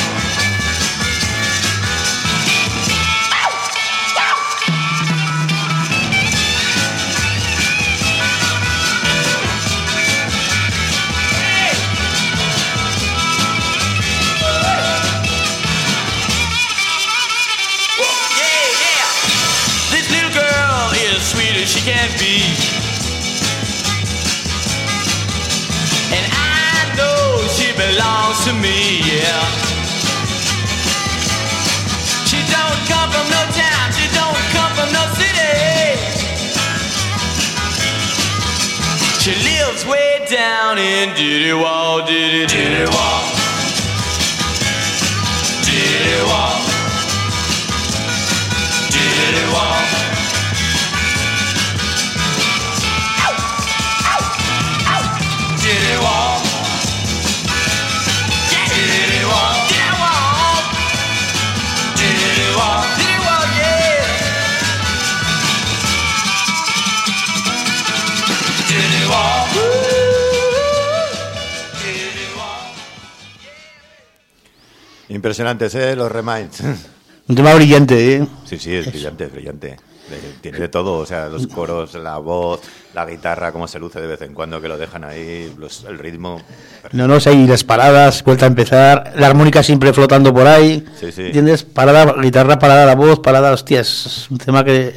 Belongs 27.76 28.44
to 28.44 28.52
me, 28.52 29.00
yeah. 29.00 29.44
She 32.28 32.40
don't 32.48 32.80
come 32.88 33.08
from 33.10 33.26
no 33.30 33.42
town, 33.52 33.92
she 33.92 34.06
don't 34.12 34.42
come 34.56 34.72
from 34.76 34.88
no 34.92 35.04
city. 35.16 35.52
She 39.22 39.32
lives 39.44 39.86
way 39.86 40.24
down 40.30 40.78
in 40.78 41.14
Diddy 41.14 41.52
Wall, 41.52 42.04
Diddy, 42.04 42.46
Diddy 42.46 42.84
Wall. 42.90 43.22
Diddy 45.64 46.22
Wall. 46.28 46.58
Diddy 48.90 49.44
Wall. 49.52 50.01
Impresionantes, 75.14 75.74
¿eh? 75.74 75.94
Los 75.96 76.10
Reminds. 76.10 76.60
Un 77.28 77.36
tema 77.36 77.54
brillante, 77.54 78.16
¿eh? 78.16 78.26
Sí, 78.44 78.58
sí, 78.58 78.74
es 78.74 78.86
brillante, 78.90 79.24
es 79.24 79.32
brillante. 79.32 79.76
Tiene 80.40 80.58
de 80.58 80.68
todo, 80.68 80.94
o 80.98 81.06
sea, 81.06 81.28
los 81.28 81.46
coros, 81.46 81.94
la 81.94 82.18
voz, 82.18 82.60
la 82.92 83.06
guitarra, 83.06 83.52
cómo 83.52 83.66
se 83.68 83.78
luce 83.78 84.00
de 84.00 84.08
vez 84.08 84.20
en 84.22 84.34
cuando, 84.34 84.60
que 84.60 84.68
lo 84.68 84.76
dejan 84.76 85.04
ahí, 85.04 85.54
los- 85.56 85.84
el 85.84 85.98
ritmo. 85.98 86.38
No, 86.90 87.06
no, 87.06 87.20
sé, 87.20 87.32
y 87.32 87.46
las 87.46 87.62
paradas, 87.64 88.22
vuelta 88.24 88.44
a 88.44 88.48
empezar, 88.48 89.12
la 89.16 89.28
armónica 89.28 89.62
siempre 89.62 89.92
flotando 89.92 90.34
por 90.34 90.46
ahí. 90.46 90.84
Sí, 91.00 91.12
sí. 91.12 91.22
¿Entiendes? 91.26 91.62
Parada, 91.62 92.14
guitarra 92.20 92.58
parada, 92.58 92.84
la 92.84 92.94
voz 92.96 93.20
parada, 93.20 93.52
hostias, 93.52 94.06
es 94.06 94.30
un 94.30 94.38
tema 94.38 94.64
que... 94.64 94.92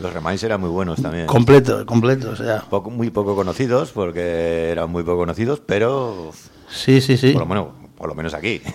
Los 0.00 0.12
Reminds 0.12 0.42
eran 0.42 0.60
muy 0.60 0.70
buenos 0.70 1.00
también. 1.00 1.26
Completo, 1.26 1.84
completo, 1.86 2.30
o 2.30 2.36
sea... 2.36 2.62
Poco- 2.68 2.90
muy 2.90 3.10
poco 3.10 3.36
conocidos, 3.36 3.90
porque 3.92 4.70
eran 4.70 4.90
muy 4.90 5.04
poco 5.04 5.18
conocidos, 5.18 5.60
pero 5.64 6.32
Sí, 6.68 7.00
sí, 7.00 7.16
sí. 7.18 7.32
por 7.32 7.42
lo 7.42 7.46
menos, 7.46 7.66
por 7.96 8.08
lo 8.08 8.14
menos 8.16 8.32
aquí. 8.34 8.60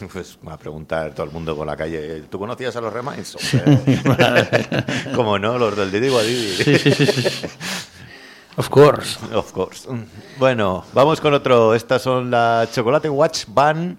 Pues 0.12 0.38
va 0.46 0.54
a 0.54 0.58
preguntar 0.58 1.14
todo 1.14 1.26
el 1.26 1.32
mundo 1.32 1.56
por 1.56 1.66
la 1.66 1.76
calle, 1.76 2.22
¿tú 2.30 2.38
conocías 2.38 2.74
a 2.76 2.80
los? 2.80 2.92
Hombre, 2.94 4.84
¿Cómo 5.14 5.38
no? 5.38 5.58
Los 5.58 5.76
del 5.76 5.90
Didi 5.90 6.08
Guadidi. 6.08 6.56
Sí, 6.56 6.78
sí, 6.78 6.90
sí, 6.92 7.06
sí. 7.06 7.46
Of 8.56 8.68
course. 8.68 9.18
Of 9.34 9.52
course. 9.52 9.88
Bueno, 10.38 10.84
vamos 10.92 11.20
con 11.20 11.34
otro. 11.34 11.74
Estas 11.74 12.02
son 12.02 12.30
la 12.30 12.68
Chocolate 12.72 13.08
Watch 13.08 13.44
Band 13.48 13.98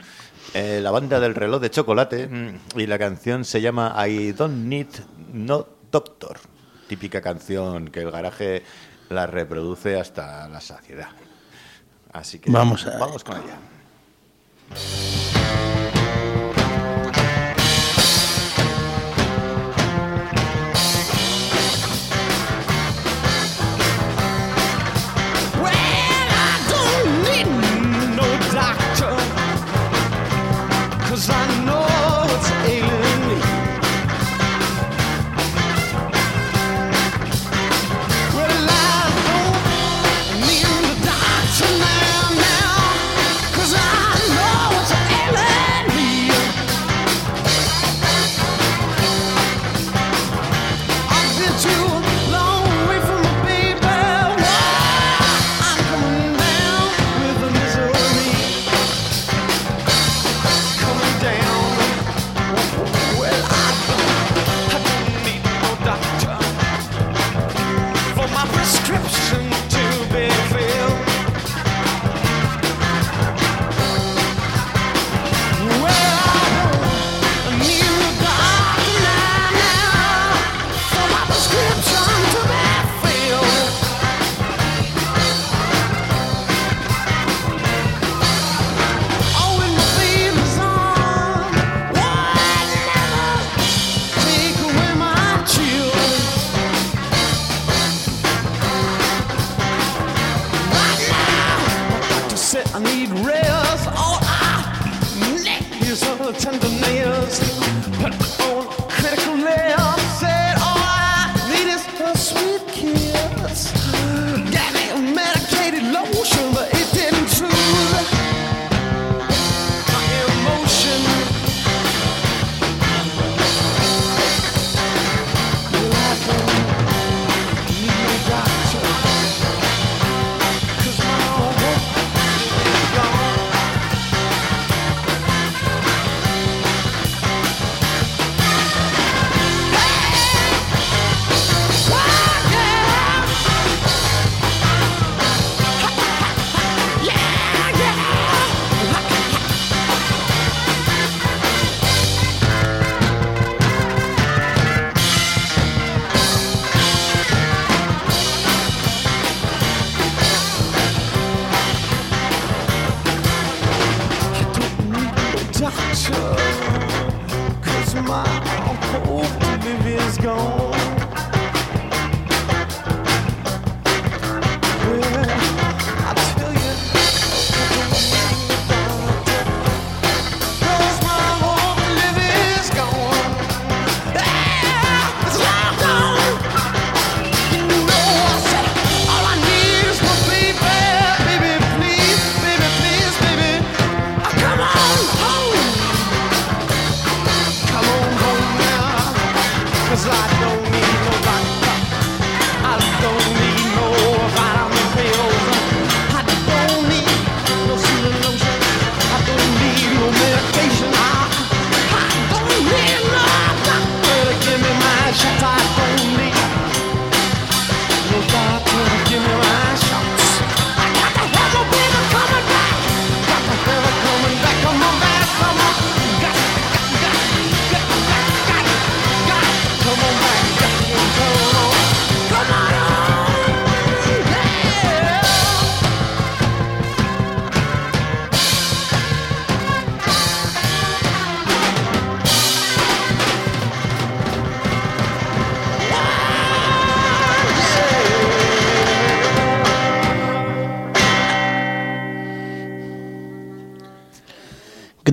eh, 0.53 0.79
la 0.81 0.91
banda 0.91 1.19
del 1.19 1.35
reloj 1.35 1.59
de 1.61 1.69
chocolate 1.69 2.29
y 2.77 2.87
la 2.87 2.97
canción 2.97 3.43
se 3.43 3.59
llama 3.59 3.93
I 4.07 4.31
Don't 4.31 4.65
Need 4.67 4.87
No 5.33 5.67
Doctor. 5.91 6.37
Típica 6.87 7.19
canción 7.21 7.89
que 7.89 7.99
el 8.01 8.11
garaje 8.11 8.63
la 9.09 9.27
reproduce 9.27 9.99
hasta 9.99 10.47
la 10.47 10.61
saciedad. 10.61 11.09
Así 12.13 12.39
que 12.39 12.49
Vamos 12.49 12.85
a- 12.87 12.97
vamos 12.97 13.23
con 13.25 13.35
ella. 13.35 13.57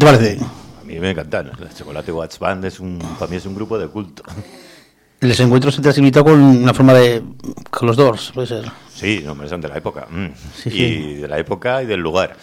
Te 0.03 0.11
parece? 0.11 0.38
A 0.81 0.85
mí 0.85 0.99
me 0.99 1.11
encantan. 1.11 1.53
El 1.61 1.75
Chocolate 1.75 2.12
Watch 2.12 2.38
Band 2.38 2.65
es 2.65 2.81
un, 2.81 2.99
para 3.19 3.31
mí 3.31 3.37
es 3.37 3.47
un 3.47 3.55
grupo 3.55 3.79
de 3.79 3.88
culto. 3.88 4.23
Les 5.21 5.38
encuentros 5.38 5.77
se 5.77 5.83
te 5.83 5.88
has 5.88 5.99
invitado 5.99 6.25
con 6.25 6.41
una 6.43 6.75
forma 6.75 6.95
de. 6.95 7.23
con 7.71 7.87
los 7.87 7.97
Doors, 7.97 8.33
puede 8.35 8.49
ser. 8.49 8.65
Sí, 8.93 9.23
no, 9.25 9.37
son 9.49 9.61
de 9.61 9.69
la 9.69 9.77
época. 9.77 10.07
mm. 10.11 10.27
Sí, 10.57 10.69
y 10.69 10.73
sí. 10.73 11.15
de 11.15 11.29
la 11.29 11.38
época 11.38 11.83
y 11.83 11.87
del 11.87 12.01
lugar. 12.01 12.37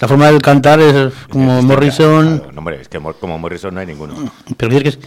La 0.00 0.06
forma 0.06 0.30
de 0.30 0.38
cantar 0.38 0.78
es 0.80 1.12
como 1.30 1.58
Es 1.58 1.64
Morrison. 1.64 2.38
Claro, 2.38 2.52
no, 2.52 2.58
hombre, 2.58 2.80
es 2.80 2.88
que 2.88 3.00
como 3.00 3.38
Morrison 3.38 3.74
no 3.74 3.80
hay 3.80 3.86
ninguno. 3.86 4.14
Pero 4.56 4.72
dices 4.72 4.96
que 4.96 5.06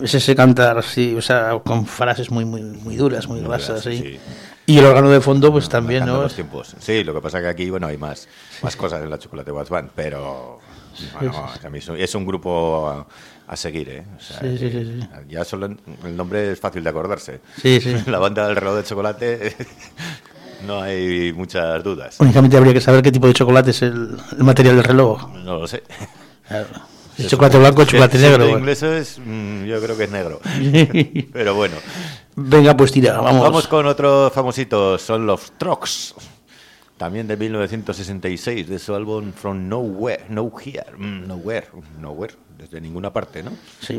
es, 0.00 0.04
es 0.04 0.14
ese 0.14 0.36
cantar 0.36 0.76
así, 0.76 1.14
o 1.14 1.22
sea, 1.22 1.58
con 1.64 1.86
frases 1.86 2.30
muy, 2.30 2.44
muy, 2.44 2.60
muy 2.60 2.96
duras, 2.96 3.26
muy 3.26 3.40
grasas, 3.40 3.82
sí. 3.82 3.96
sí. 3.96 4.20
Y 4.66 4.78
el 4.78 4.84
órgano 4.84 5.10
de 5.10 5.20
fondo, 5.20 5.50
pues 5.50 5.68
también, 5.68 6.04
¿no? 6.04 6.22
los 6.22 6.34
tiempos. 6.34 6.76
Sí, 6.78 7.02
lo 7.02 7.12
que 7.14 7.20
pasa 7.20 7.40
que 7.40 7.48
aquí, 7.48 7.70
bueno, 7.70 7.86
hay 7.86 7.96
más, 7.96 8.28
más 8.62 8.76
cosas 8.76 9.02
en 9.02 9.10
la 9.10 9.18
Chocolate 9.18 9.50
Watch 9.50 9.68
Band, 9.68 9.90
pero 9.96 10.60
bueno, 11.18 11.76
es, 11.76 11.88
un- 11.88 11.96
es 11.96 12.14
grupo 12.26 12.88
a, 12.88 13.06
a 13.48 13.56
seguir, 13.56 13.88
¿eh? 13.88 14.04
O 14.16 14.20
sea, 14.20 14.40
Sí, 14.40 14.58
sí, 14.58 14.70
sí. 14.70 15.00
Ya 15.28 15.44
solo 15.44 15.66
el 15.66 16.16
nombre 16.16 16.52
es 16.52 16.60
fácil 16.60 16.82
de 16.84 16.90
acordarse. 16.90 17.40
Sí, 17.60 17.80
sí. 17.80 17.94
La 18.06 18.18
banda 18.18 18.46
del 18.46 18.56
reloj 18.56 18.76
de 18.76 18.84
chocolate, 18.84 19.56
no 20.66 20.80
hay 20.82 21.32
muchas 21.32 21.82
dudas. 21.82 22.16
Únicamente 22.20 22.56
habría 22.56 22.72
que 22.74 22.80
saber 22.80 23.02
qué 23.02 23.12
tipo 23.12 23.26
de 23.26 23.32
chocolate 23.34 23.70
es 23.70 23.82
el, 23.82 24.16
el 24.36 24.44
material 24.44 24.76
del 24.76 24.84
reloj. 24.84 25.28
No 25.44 25.58
lo 25.60 25.66
sé. 25.66 25.82
Claro. 26.48 26.68
El 27.18 27.26
chocolate 27.28 27.58
blanco, 27.58 27.84
chocolate 27.84 28.16
es 28.16 28.22
negro. 28.22 28.38
de 28.44 28.44
bueno. 28.44 28.58
ingleses, 28.60 29.18
mm, 29.22 29.64
yo 29.64 29.78
creo 29.82 29.94
que 29.94 30.04
es 30.04 30.10
negro. 30.10 30.40
Pero 31.34 31.54
bueno. 31.54 31.74
Venga, 32.34 32.74
pues 32.74 32.92
tira, 32.92 33.20
vamos. 33.20 33.42
Vamos 33.42 33.68
con 33.68 33.86
otros 33.86 34.32
famositos, 34.32 35.02
son 35.02 35.26
los 35.26 35.52
Trucks. 35.58 36.14
También 37.00 37.26
de 37.26 37.34
1966, 37.34 38.68
de 38.68 38.78
su 38.78 38.94
álbum 38.94 39.32
From 39.32 39.70
Nowhere, 39.70 40.26
No 40.28 40.52
Here, 40.62 40.84
mm, 40.98 41.26
Nowhere, 41.26 41.66
Nowhere, 41.98 42.34
desde 42.58 42.78
ninguna 42.78 43.10
parte, 43.10 43.42
¿no? 43.42 43.52
Sí. 43.80 43.98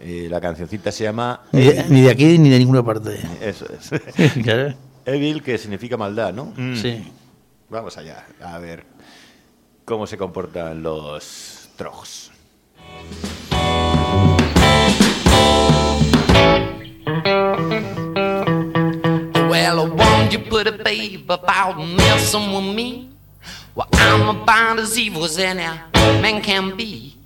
Eh, 0.00 0.26
la 0.28 0.40
cancioncita 0.40 0.90
se 0.90 1.04
llama 1.04 1.42
Ni, 1.52 1.62
de, 1.62 1.84
ni 1.88 2.00
de 2.02 2.10
aquí 2.10 2.36
ni 2.36 2.50
de 2.50 2.58
ninguna 2.58 2.84
parte. 2.84 3.20
Eso 3.40 3.66
es. 3.72 4.32
Claro. 4.42 4.74
Evil, 5.06 5.44
que 5.44 5.56
significa 5.58 5.96
maldad, 5.96 6.34
¿no? 6.34 6.52
Mm. 6.56 6.74
Sí. 6.74 7.04
Vamos 7.70 7.96
allá, 7.98 8.26
a 8.42 8.58
ver 8.58 8.84
cómo 9.84 10.04
se 10.08 10.16
comportan 10.16 10.82
los 10.82 11.68
Trucks. 11.76 12.32
You 20.34 20.40
put 20.40 20.66
a 20.66 20.72
babe 20.72 21.30
about 21.30 21.78
messing 21.78 22.52
with 22.52 22.74
me? 22.74 23.08
Well, 23.76 23.88
I'm 23.92 24.36
about 24.36 24.80
as 24.80 24.98
evil 24.98 25.22
as 25.22 25.38
any 25.38 25.62
man 25.94 26.42
can 26.42 26.76
be. 26.76 27.16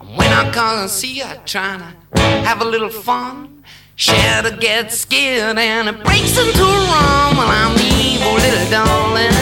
And 0.00 0.16
when 0.16 0.32
I 0.32 0.50
come 0.50 0.80
and 0.80 0.90
see 0.90 1.20
her 1.20 1.40
trying 1.46 1.78
to 1.78 2.20
have 2.20 2.60
a 2.60 2.64
little 2.64 2.90
fun, 2.90 3.62
Shadow 3.94 4.56
gets 4.56 4.98
scared 4.98 5.56
and 5.56 5.88
it 5.88 6.02
breaks 6.02 6.36
into 6.36 6.64
a 6.64 6.78
run. 6.90 7.36
Well, 7.36 7.48
I'm 7.48 7.76
evil, 7.78 8.34
little 8.34 8.70
darling. 8.70 9.32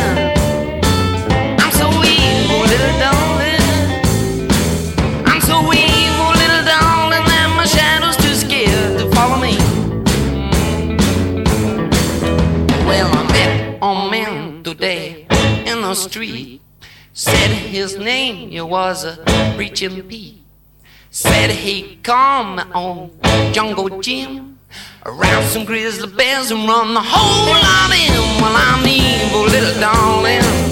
I'm 1.58 1.72
so 1.72 1.88
evil, 2.04 2.60
little 2.68 2.98
darling. 3.00 3.62
I'm 5.24 5.40
so 5.40 5.72
evil, 5.72 5.85
today 14.76 15.26
in 15.66 15.80
the 15.80 15.94
street. 15.94 16.60
Said 17.14 17.50
his 17.50 17.96
name 17.96 18.50
he 18.50 18.60
was 18.60 19.04
a 19.04 19.16
preaching 19.56 20.02
Pete. 20.02 20.36
Said 21.10 21.50
he 21.50 21.98
come 22.02 22.58
on 22.74 23.10
Jungle 23.52 24.00
Jim. 24.02 24.58
Around 25.06 25.44
some 25.44 25.64
grizzly 25.64 26.12
bears 26.12 26.50
and 26.50 26.68
run 26.68 26.92
the 26.92 27.00
whole 27.02 27.46
lot 27.46 27.92
him. 27.94 28.42
Well, 28.42 28.54
I'm 28.54 28.86
evil, 28.86 29.44
little 29.44 29.80
darling. 29.80 30.65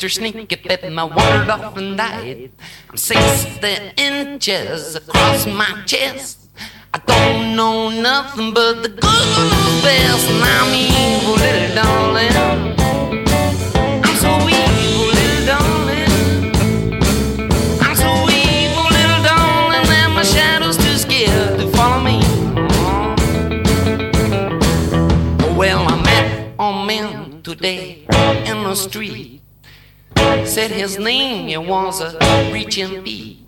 Snake 0.00 0.52
it 0.52 0.62
bit 0.62 0.82
me, 0.82 0.90
wandered 0.90 1.50
off 1.50 1.76
and 1.76 1.96
died. 1.96 2.50
I'm 2.90 2.96
60 2.96 3.92
inches 3.96 4.96
across 4.96 5.46
my 5.46 5.82
chest. 5.86 6.50
I 6.92 6.98
don't 6.98 7.56
know 7.56 7.88
nothing 7.90 8.52
but 8.54 8.82
the 8.82 8.88
good 8.88 9.02
knows 9.02 9.82
best, 9.82 10.28
and 10.30 10.44
I'm 10.44 10.74
evil, 10.74 11.34
little 11.34 11.74
darling. 11.74 12.36
I'm 14.04 14.16
so 14.16 14.30
evil, 14.46 15.06
little 15.18 15.46
darling. 15.46 16.52
I'm 17.80 17.94
so 17.96 18.10
evil, 18.30 18.86
little 18.98 19.22
darling, 19.24 19.86
that 19.90 20.10
my 20.14 20.22
shadow's 20.22 20.76
too 20.76 20.96
scared 20.96 21.58
to 21.58 21.66
follow 21.72 22.00
me. 22.00 22.20
Well, 25.56 25.84
I 25.88 26.02
met 26.02 26.54
a 26.58 26.86
man 26.86 27.42
today 27.42 28.06
in 28.46 28.62
the 28.62 28.74
street. 28.74 29.43
Said 30.46 30.70
his 30.70 30.98
name 30.98 31.48
it 31.48 31.68
was 31.68 32.00
a 32.00 32.16
preaching 32.50 33.02
Pete. 33.02 33.38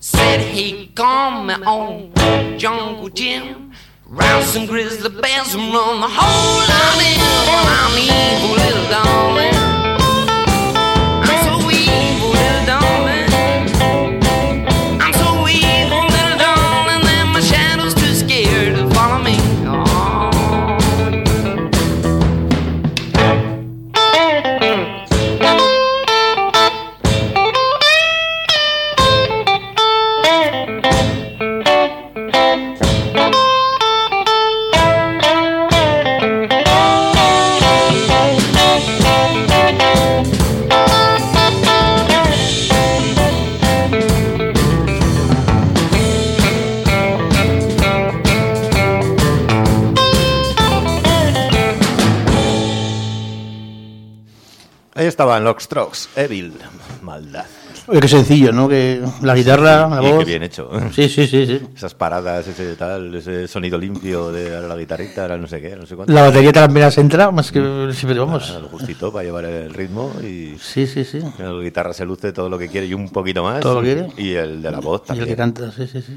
Said 0.00 0.40
he 0.40 0.88
come 0.88 1.46
me 1.46 1.54
on 1.54 2.58
Jungle 2.58 3.08
Jim. 3.08 3.72
Round 4.06 4.44
some 4.44 4.66
grizzly 4.66 5.08
bears 5.08 5.54
and 5.54 5.72
run 5.72 6.00
the 6.00 6.08
whole 6.08 6.60
lot 6.70 7.00
in. 7.02 7.18
Well, 7.48 7.66
I'm 7.80 7.98
evil, 7.98 8.56
little 8.56 8.90
darling. 8.90 9.73
Estaban 55.14 55.44
los 55.44 55.62
Strokes, 55.62 56.08
Evil, 56.16 56.52
maldad. 57.02 57.44
Oye, 57.86 58.00
qué 58.00 58.08
sencillo, 58.08 58.50
¿no? 58.50 58.66
Que 58.68 59.00
la 59.22 59.34
guitarra, 59.34 59.86
la 59.88 60.02
y 60.02 60.10
voz. 60.10 60.18
qué 60.20 60.24
bien 60.24 60.42
hecho. 60.42 60.70
Sí, 60.92 61.08
sí, 61.08 61.26
sí, 61.26 61.46
sí. 61.46 61.60
Esas 61.76 61.94
paradas, 61.94 62.46
ese 62.48 62.74
tal, 62.76 63.14
ese 63.14 63.46
sonido 63.46 63.78
limpio 63.78 64.32
de 64.32 64.60
la 64.66 64.74
guitarrita, 64.74 65.22
ahora 65.22 65.36
no 65.36 65.46
sé 65.46 65.60
qué, 65.60 65.76
no 65.76 65.84
sé 65.86 65.94
cuánto. 65.94 66.12
La 66.12 66.22
batería 66.22 66.50
también 66.52 66.90
se 66.90 67.00
entra, 67.02 67.30
más 67.30 67.52
que 67.52 67.60
siempre 67.92 68.18
vamos. 68.18 68.50
Ah, 68.56 68.58
lo 68.58 68.68
justito 68.68 69.12
para 69.12 69.24
llevar 69.24 69.44
el 69.44 69.72
ritmo 69.72 70.12
y 70.22 70.56
Sí, 70.58 70.86
sí, 70.86 71.04
sí. 71.04 71.20
la 71.38 71.52
guitarra 71.62 71.92
se 71.92 72.04
luce 72.06 72.32
todo 72.32 72.48
lo 72.48 72.58
que 72.58 72.68
quiere 72.68 72.86
y 72.86 72.94
un 72.94 73.10
poquito 73.10 73.44
más. 73.44 73.60
Todo 73.60 73.74
lo 73.76 73.82
que 73.82 73.94
quiere. 73.94 74.08
Y 74.16 74.34
el 74.34 74.62
de 74.62 74.70
la 74.70 74.80
voz 74.80 75.02
Y 75.04 75.06
también. 75.08 75.28
el 75.28 75.32
que 75.34 75.36
canta, 75.36 75.70
sí, 75.70 75.86
sí, 75.86 76.00
sí. 76.02 76.14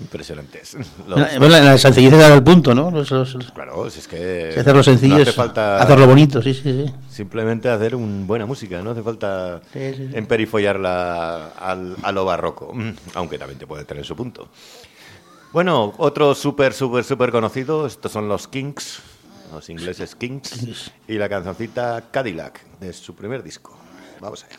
Impresionantes. 0.00 0.74
La, 1.08 1.16
Los- 1.16 1.38
bueno, 1.38 1.58
la 1.58 1.76
sencillez 1.78 2.12
de 2.12 2.18
dar 2.18 2.32
el 2.32 2.42
punto, 2.42 2.74
¿no? 2.74 2.90
Los- 2.90 3.10
los- 3.10 3.34
los- 3.34 3.50
claro, 3.52 3.90
si 3.90 3.98
es 3.98 4.06
que. 4.08 4.50
si 4.54 4.60
hacerlo 4.60 4.82
sencillo 4.82 5.16
no 5.16 5.20
hace 5.22 5.30
es 5.30 5.36
falta 5.36 5.82
hacerlo 5.82 6.06
bonito, 6.06 6.40
sí, 6.40 6.54
sí, 6.54 6.62
sí. 6.86 6.92
Simplemente 7.10 7.68
hacer 7.68 7.94
un 7.96 8.26
buena 8.26 8.46
música, 8.46 8.80
no 8.82 8.90
hace 8.92 9.02
falta 9.02 9.60
Sí, 9.72 9.80
sí, 9.96 10.08
sí. 10.08 10.16
emperifollarla 10.16 11.48
al, 11.58 11.96
a 12.02 12.12
lo 12.12 12.24
barroco, 12.24 12.72
aunque 13.14 13.38
también 13.38 13.58
te 13.58 13.66
puede 13.66 13.84
tener 13.84 14.04
su 14.04 14.14
punto. 14.14 14.48
Bueno, 15.52 15.94
otro 15.98 16.34
súper, 16.34 16.72
súper, 16.74 17.02
súper 17.04 17.30
conocido, 17.32 17.86
estos 17.86 18.12
son 18.12 18.28
los 18.28 18.46
Kings, 18.46 19.00
los 19.52 19.68
ingleses 19.70 20.14
Kings, 20.14 20.50
Kings. 20.50 20.90
y 21.08 21.14
la 21.14 21.28
cancioncita 21.28 22.04
Cadillac, 22.10 22.60
de 22.78 22.92
su 22.92 23.14
primer 23.14 23.42
disco. 23.42 23.74
Vamos 24.20 24.44
allá. 24.44 24.58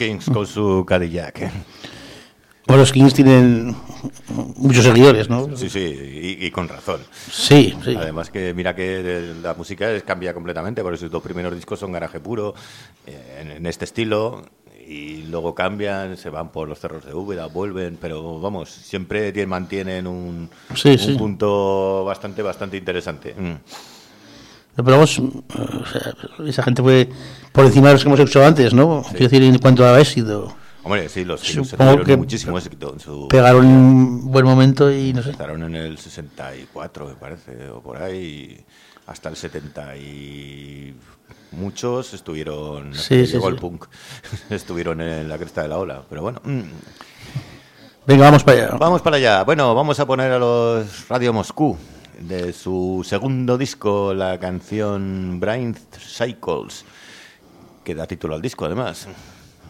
Kings 0.00 0.30
con 0.30 0.46
su 0.46 0.82
Cadillac. 0.86 1.52
Bueno, 2.66 2.80
los 2.82 2.90
Kings 2.92 3.12
tienen 3.12 3.76
muchos 4.56 4.82
seguidores, 4.84 5.28
¿no? 5.28 5.54
Sí, 5.58 5.68
sí, 5.68 5.78
y, 6.40 6.46
y 6.46 6.50
con 6.50 6.68
razón. 6.68 7.00
Sí, 7.30 7.74
sí. 7.84 7.94
Además 7.96 8.30
que 8.30 8.54
mira 8.54 8.74
que 8.74 9.34
la 9.42 9.52
música 9.52 9.88
cambia 10.00 10.32
completamente, 10.32 10.80
porque 10.82 10.96
sus 10.96 11.10
dos 11.10 11.22
primeros 11.22 11.54
discos 11.54 11.78
son 11.78 11.92
garaje 11.92 12.18
puro, 12.18 12.54
eh, 13.06 13.40
en, 13.42 13.50
en 13.50 13.66
este 13.66 13.84
estilo, 13.84 14.42
y 14.88 15.24
luego 15.24 15.54
cambian, 15.54 16.16
se 16.16 16.30
van 16.30 16.50
por 16.50 16.66
los 16.66 16.78
cerros 16.80 17.04
de 17.04 17.12
Úbeda, 17.12 17.46
vuelven, 17.46 17.98
pero 18.00 18.40
vamos, 18.40 18.70
siempre 18.70 19.32
tienen- 19.32 19.50
mantienen 19.50 20.06
un, 20.06 20.48
Sí, 20.74 20.90
un 20.92 20.98
sí. 20.98 21.14
punto 21.18 22.04
bastante, 22.06 22.40
bastante 22.40 22.78
interesante. 22.78 23.34
Mm. 23.34 23.54
Pero 24.82 24.96
vamos, 24.96 25.18
o 25.18 25.86
sea, 25.86 26.14
esa 26.46 26.62
gente 26.62 26.82
fue 26.82 27.08
por 27.52 27.64
encima 27.64 27.88
de 27.88 27.94
los 27.94 28.02
que 28.02 28.08
hemos 28.08 28.20
hecho 28.20 28.44
antes, 28.44 28.74
¿no? 28.74 29.02
Quiero 29.10 29.28
decir, 29.28 29.42
en 29.42 29.58
cuanto 29.58 29.84
a 29.84 30.00
éxito, 30.00 30.54
Hombre, 30.82 31.08
sí, 31.08 31.24
los 31.24 31.40
Supongo 31.40 32.02
que 32.04 32.16
muchísimo 32.16 32.56
éxito 32.56 32.92
en 32.94 33.00
su... 33.00 33.28
pegaron 33.28 33.66
un 33.66 34.30
buen 34.30 34.46
momento 34.46 34.90
y 34.90 35.12
no 35.12 35.22
sé. 35.22 35.30
Empezaron 35.30 35.62
en 35.64 35.74
el 35.76 35.98
64, 35.98 37.06
me 37.06 37.14
parece, 37.14 37.68
o 37.68 37.82
por 37.82 38.02
ahí, 38.02 38.64
hasta 39.06 39.28
el 39.28 39.36
70 39.36 39.96
y 39.96 40.94
muchos 41.52 42.14
estuvieron, 42.14 42.94
Sí, 42.94 43.26
sí, 43.26 43.32
llegó 43.32 43.48
sí. 43.48 43.54
el 43.54 43.56
punk, 43.56 43.86
estuvieron 44.50 45.00
en 45.02 45.28
la 45.28 45.36
cresta 45.36 45.62
de 45.62 45.68
la 45.68 45.78
ola, 45.78 46.02
pero 46.08 46.22
bueno. 46.22 46.40
mm. 46.44 46.62
Venga, 48.06 48.24
vamos 48.24 48.42
para 48.42 48.58
allá. 48.64 48.76
Vamos 48.78 49.02
para 49.02 49.16
allá. 49.18 49.44
Bueno, 49.44 49.74
vamos 49.74 50.00
a 50.00 50.06
poner 50.06 50.32
a 50.32 50.38
los 50.38 51.06
Radio 51.08 51.32
Moscú 51.34 51.76
de 52.20 52.52
su 52.52 53.04
segundo 53.04 53.58
disco, 53.58 54.14
la 54.14 54.38
canción 54.38 55.40
Brain 55.40 55.74
Cycles, 55.98 56.84
que 57.82 57.94
da 57.94 58.06
título 58.06 58.34
al 58.34 58.42
disco 58.42 58.66
además. 58.66 59.08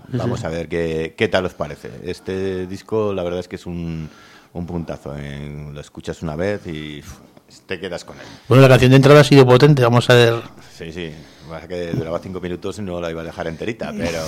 Vamos 0.08 0.44
a 0.44 0.48
ver 0.48 0.68
qué, 0.68 1.14
qué 1.16 1.28
tal 1.28 1.46
os 1.46 1.54
parece. 1.54 1.90
Este 2.04 2.66
disco, 2.66 3.14
la 3.14 3.22
verdad 3.22 3.40
es 3.40 3.48
que 3.48 3.56
es 3.56 3.66
un, 3.66 4.10
un 4.52 4.66
puntazo. 4.66 5.14
¿eh? 5.16 5.70
Lo 5.72 5.80
escuchas 5.80 6.22
una 6.22 6.34
vez 6.34 6.66
y 6.66 7.02
te 7.66 7.78
quedas 7.78 8.04
con 8.04 8.16
él. 8.16 8.26
Bueno, 8.48 8.62
la 8.62 8.68
canción 8.68 8.90
de 8.90 8.96
entrada 8.96 9.20
ha 9.20 9.24
sido 9.24 9.46
potente, 9.46 9.82
vamos 9.82 10.10
a 10.10 10.14
ver. 10.14 10.34
Sí, 10.76 10.92
sí. 10.92 11.12
Pasa 11.48 11.68
que 11.68 11.92
duraba 11.92 12.18
cinco 12.18 12.40
minutos 12.40 12.78
y 12.78 12.82
no 12.82 13.00
la 13.00 13.10
iba 13.10 13.22
a 13.22 13.24
dejar 13.24 13.46
enterita, 13.46 13.92
pero 13.96 14.20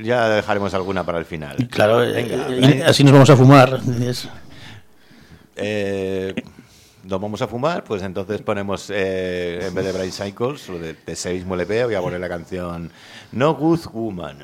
ya 0.00 0.28
dejaremos 0.28 0.74
alguna 0.74 1.04
para 1.04 1.18
el 1.18 1.24
final. 1.24 1.56
Claro, 1.70 1.98
Venga, 1.98 2.48
eh, 2.50 2.84
así 2.86 3.02
nos 3.04 3.12
vamos 3.12 3.30
a 3.30 3.36
fumar. 3.36 3.80
Eh, 5.56 6.34
nos 7.06 7.20
vamos 7.20 7.40
a 7.42 7.46
fumar, 7.46 7.84
pues 7.84 8.02
entonces 8.02 8.42
ponemos, 8.42 8.90
eh, 8.92 9.66
en 9.66 9.74
vez 9.74 9.84
de 9.84 9.92
Bright 9.92 10.12
Cycles, 10.12 10.68
o 10.68 10.78
de, 10.78 10.94
de 10.94 11.12
ese 11.12 11.32
mismo 11.34 11.54
LP, 11.54 11.84
voy 11.84 11.94
a 11.94 12.00
poner 12.00 12.20
la 12.20 12.28
canción 12.28 12.90
No 13.32 13.54
Good 13.54 13.86
Woman. 13.92 14.38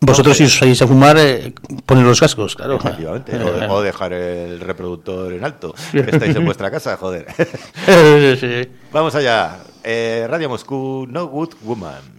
Vosotros, 0.00 0.36
si 0.36 0.44
os 0.44 0.56
salís 0.56 0.80
a 0.82 0.86
fumar, 0.86 1.16
eh, 1.18 1.54
poned 1.86 2.04
los 2.04 2.20
cascos, 2.20 2.54
claro. 2.54 2.76
Efectivamente. 2.76 3.36
O, 3.36 3.74
o 3.74 3.82
dejar 3.82 4.12
el 4.12 4.60
reproductor 4.60 5.32
en 5.32 5.44
alto, 5.44 5.74
que 5.92 6.00
estáis 6.00 6.36
en 6.36 6.44
vuestra 6.44 6.70
casa, 6.70 6.96
joder. 6.96 7.26
sí. 8.40 8.70
Vamos 8.92 9.14
allá. 9.14 9.60
Eh, 9.82 10.26
Radio 10.28 10.48
Moscú, 10.48 11.06
No 11.08 11.26
Good 11.26 11.54
Woman. 11.62 12.14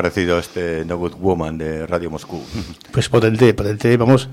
Parecido 0.00 0.38
este 0.38 0.84
No 0.86 0.96
Good 0.96 1.14
Woman 1.16 1.58
de 1.58 1.86
Radio 1.86 2.10
Moscú? 2.10 2.42
Pues 2.92 3.08
potente, 3.08 3.52
potente, 3.54 3.96
vamos. 3.98 4.28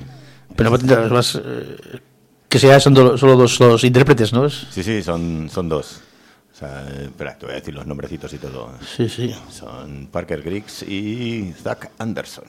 Pero 0.55 0.69
potente, 0.71 0.93
además, 0.93 1.39
eh, 1.43 1.99
que 2.47 2.59
sea 2.59 2.79
son 2.79 2.93
do- 2.93 3.17
solo 3.17 3.35
dos, 3.35 3.57
dos 3.59 3.83
intérpretes, 3.83 4.31
¿no? 4.31 4.45
Es- 4.45 4.67
Sí, 4.71 4.81
sí, 4.83 5.03
son, 5.03 5.49
son 5.51 5.67
dos. 5.67 5.99
O 6.53 6.57
sea, 6.57 6.87
espera, 7.03 7.37
te 7.37 7.45
voy 7.45 7.53
a 7.53 7.59
decir 7.59 7.73
los 7.73 7.85
nombrecitos 7.85 8.31
y 8.33 8.37
todo. 8.37 8.71
Sí, 8.95 9.09
sí. 9.09 9.35
Son 9.51 10.07
Parker 10.11 10.41
Griggs 10.41 10.83
y 10.83 11.53
Zach 11.61 11.89
Anderson. 11.99 12.45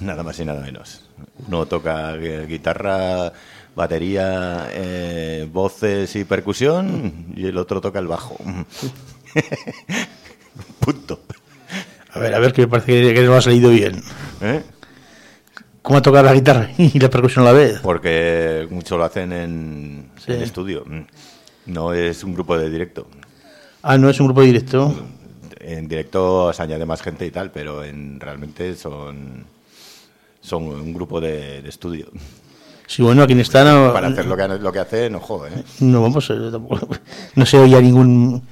Nada 0.00 0.22
más 0.24 0.40
y 0.40 0.44
nada 0.44 0.60
menos. 0.62 1.04
Uno 1.46 1.66
toca 1.66 2.16
guitarra, 2.16 3.32
batería, 3.76 4.68
eh, 4.72 5.46
voces 5.52 6.16
y 6.16 6.24
percusión 6.24 7.26
y 7.36 7.46
el 7.46 7.56
otro 7.58 7.80
toca 7.80 8.00
el 8.00 8.08
bajo. 8.08 8.36
Punto. 10.80 11.20
A 12.12 12.18
ver, 12.18 12.34
a 12.34 12.38
ver, 12.38 12.52
que 12.52 12.62
me 12.62 12.68
parece 12.68 13.14
que, 13.14 13.22
no 13.22 13.34
ha 13.34 13.40
salido 13.42 13.70
bien. 13.70 14.02
¿Eh? 14.40 14.62
¿Cómo 15.80 16.00
tocar 16.02 16.24
la 16.24 16.34
guitarra 16.34 16.70
y 16.78 16.98
la 16.98 17.08
percusión 17.10 17.44
a 17.44 17.48
la 17.48 17.58
vez? 17.58 17.80
Porque 17.80 18.66
mucho 18.70 18.96
lo 18.98 19.04
hacen 19.04 19.32
en, 19.32 20.10
Sí. 20.24 20.32
en 20.32 20.42
estudio. 20.42 20.84
No 21.66 21.92
es 21.94 22.22
un 22.24 22.34
grupo 22.34 22.58
de 22.58 22.70
directo. 22.70 23.06
Ah, 23.82 23.98
no 23.98 24.08
es 24.10 24.20
un 24.20 24.26
grupo 24.26 24.42
directo. 24.42 24.94
En 25.58 25.88
directo 25.88 26.52
se 26.52 26.62
añade 26.62 26.84
más 26.86 27.02
gente 27.02 27.24
y 27.24 27.30
tal, 27.30 27.50
pero 27.50 27.84
en 27.84 28.18
realmente 28.20 28.74
son 28.74 29.44
son 30.40 30.64
un 30.64 30.92
grupo 30.92 31.20
de, 31.20 31.62
de 31.62 31.68
estudio. 31.68 32.08
Sí, 32.88 33.00
bueno, 33.00 33.22
aquí 33.22 33.34
no, 33.34 33.42
Para 33.92 34.08
hacer 34.08 34.26
lo 34.26 34.36
que, 34.36 34.48
lo 34.48 34.72
que 34.72 34.78
hacen, 34.80 35.14
ojo, 35.14 35.46
¿eh? 35.46 35.50
no 35.80 36.02
vamos, 36.02 36.28
eh, 36.30 36.34
tampoco- 36.50 36.88
no 37.36 37.46
se 37.46 37.58
oía 37.58 37.80
ningún 37.80 38.42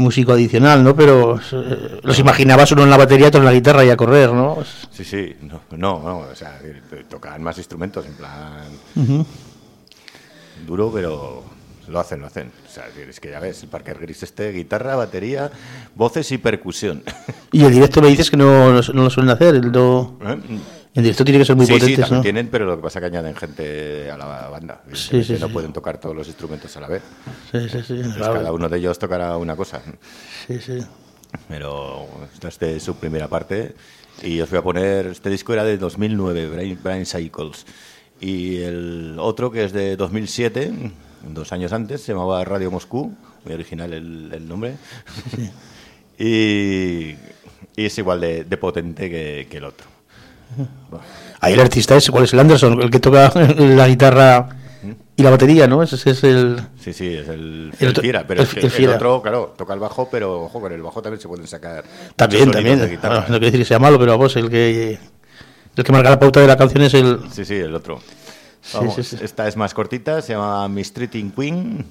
músico 0.00 0.32
adicional, 0.32 0.82
¿no? 0.82 0.96
Pero 0.96 1.38
eh, 1.52 2.00
los 2.02 2.18
imaginabas 2.18 2.72
uno 2.72 2.82
en 2.82 2.90
la 2.90 2.96
batería, 2.96 3.28
otro 3.28 3.40
en 3.40 3.46
la 3.46 3.52
guitarra 3.52 3.84
y 3.84 3.90
a 3.90 3.96
correr, 3.96 4.32
¿no? 4.32 4.58
Sí, 4.90 5.04
sí, 5.04 5.36
no, 5.42 5.60
no, 5.70 6.02
no, 6.02 6.18
o 6.18 6.34
sea, 6.34 6.58
que 6.58 7.04
tocan 7.04 7.42
más 7.42 7.58
instrumentos 7.58 8.04
en 8.06 8.14
plan 8.14 8.64
duro, 10.66 10.90
pero 10.92 11.44
lo 11.88 12.00
hacen, 12.00 12.20
lo 12.20 12.26
hacen. 12.26 12.52
O 12.66 12.70
sea, 12.70 12.84
es 13.08 13.20
que 13.20 13.30
ya 13.30 13.40
ves, 13.40 13.62
el 13.62 13.68
Parker 13.68 13.98
Gris 13.98 14.22
este, 14.22 14.52
guitarra, 14.52 14.96
batería, 14.96 15.50
voces 15.94 16.30
y 16.32 16.38
percusión. 16.38 17.02
Y 17.52 17.64
el 17.64 17.72
directo 17.72 18.00
me 18.00 18.08
dices 18.08 18.30
que 18.30 18.36
no, 18.36 18.72
no 18.72 19.02
lo 19.02 19.10
suelen 19.10 19.30
hacer. 19.30 19.56
El 19.56 19.72
do... 19.72 20.16
¿Eh? 20.22 20.38
El 20.92 21.04
directo 21.04 21.24
tiene 21.24 21.38
que 21.38 21.44
ser 21.44 21.54
muy 21.54 21.66
sí, 21.66 21.72
sí, 21.74 21.78
potente, 21.78 22.00
también 22.00 22.18
¿no? 22.18 22.22
tienen, 22.22 22.48
pero 22.48 22.64
lo 22.66 22.76
que 22.76 22.82
pasa 22.82 22.98
es 22.98 23.02
que 23.02 23.06
añaden 23.06 23.36
gente 23.36 24.10
a 24.10 24.16
la 24.16 24.48
banda. 24.48 24.82
Sí, 24.92 25.22
sí, 25.22 25.36
no 25.40 25.46
sí. 25.46 25.52
pueden 25.52 25.72
tocar 25.72 25.98
todos 25.98 26.16
los 26.16 26.26
instrumentos 26.26 26.76
a 26.76 26.80
la 26.80 26.88
vez. 26.88 27.02
Sí, 27.52 27.68
sí, 27.68 27.82
sí. 27.86 27.94
Pues 28.02 28.16
claro. 28.16 28.34
cada 28.34 28.52
uno 28.52 28.68
de 28.68 28.78
ellos 28.78 28.98
tocará 28.98 29.36
una 29.36 29.54
cosa. 29.54 29.82
Sí, 30.48 30.58
sí. 30.58 30.78
Pero 31.48 32.08
esta 32.46 32.66
es 32.66 32.82
su 32.82 32.96
primera 32.96 33.28
parte. 33.28 33.76
Y 34.22 34.40
os 34.40 34.50
voy 34.50 34.58
a 34.58 34.62
poner. 34.62 35.06
Este 35.06 35.30
disco 35.30 35.52
era 35.52 35.62
de 35.62 35.78
2009, 35.78 36.48
Brain, 36.48 36.78
Brain 36.82 37.06
Cycles. 37.06 37.66
Y 38.20 38.58
el 38.62 39.16
otro, 39.18 39.52
que 39.52 39.64
es 39.64 39.72
de 39.72 39.96
2007, 39.96 40.72
dos 41.32 41.52
años 41.52 41.72
antes, 41.72 42.02
se 42.02 42.12
llamaba 42.12 42.44
Radio 42.44 42.70
Moscú. 42.72 43.14
Muy 43.44 43.54
original 43.54 43.92
el, 43.92 44.30
el 44.34 44.48
nombre. 44.48 44.74
y, 46.18 47.14
y 47.76 47.84
es 47.86 47.96
igual 47.96 48.20
de, 48.20 48.44
de 48.44 48.56
potente 48.56 49.08
que, 49.08 49.46
que 49.48 49.56
el 49.58 49.64
otro. 49.64 49.99
Ahí 51.40 51.54
el 51.54 51.60
artista 51.60 51.96
es, 51.96 52.10
¿cuál 52.10 52.24
es 52.24 52.32
el 52.32 52.40
Anderson? 52.40 52.80
El 52.82 52.90
que 52.90 53.00
toca 53.00 53.32
la 53.58 53.88
guitarra 53.88 54.48
y 55.16 55.22
la 55.22 55.30
batería, 55.30 55.66
¿no? 55.66 55.82
Ese 55.82 56.10
es 56.10 56.24
el... 56.24 56.60
Sí, 56.82 56.92
sí, 56.92 57.14
es 57.14 57.28
el, 57.28 57.72
El 57.78 57.94
Fiera, 57.96 58.24
pero 58.26 58.40
el- 58.42 58.46
es 58.48 58.54
que 58.54 58.60
el 58.60 58.70
Fiera. 58.70 58.94
otro, 58.96 59.20
claro, 59.22 59.54
toca 59.56 59.74
el 59.74 59.80
bajo, 59.80 60.08
pero 60.10 60.42
ojo, 60.44 60.60
con 60.60 60.72
el 60.72 60.82
bajo 60.82 61.02
también 61.02 61.20
se 61.20 61.28
pueden 61.28 61.46
sacar. 61.46 61.84
También, 62.16 62.50
también. 62.50 62.78
de. 62.78 62.96
Bueno, 62.96 63.20
no 63.20 63.26
quiere 63.26 63.46
decir 63.46 63.60
que 63.60 63.64
sea 63.66 63.78
malo, 63.78 63.98
pero 63.98 64.12
vamos, 64.12 64.34
el 64.36 64.48
que, 64.50 64.98
el 65.76 65.84
que 65.84 65.92
marca 65.92 66.10
la 66.10 66.18
pauta 66.18 66.40
de 66.40 66.46
la 66.46 66.56
canción 66.56 66.82
es 66.84 66.94
el... 66.94 67.20
Sí, 67.30 67.44
sí, 67.44 67.54
el 67.56 67.74
otro. 67.74 68.00
Sí, 68.62 68.76
Vamos, 68.76 68.94
sí, 68.94 69.02
sí. 69.02 69.16
Esta 69.22 69.46
es 69.48 69.56
más 69.56 69.72
cortita, 69.74 70.20
se 70.22 70.32
llama 70.34 70.68
Mistreating 70.68 71.30
Queen 71.32 71.84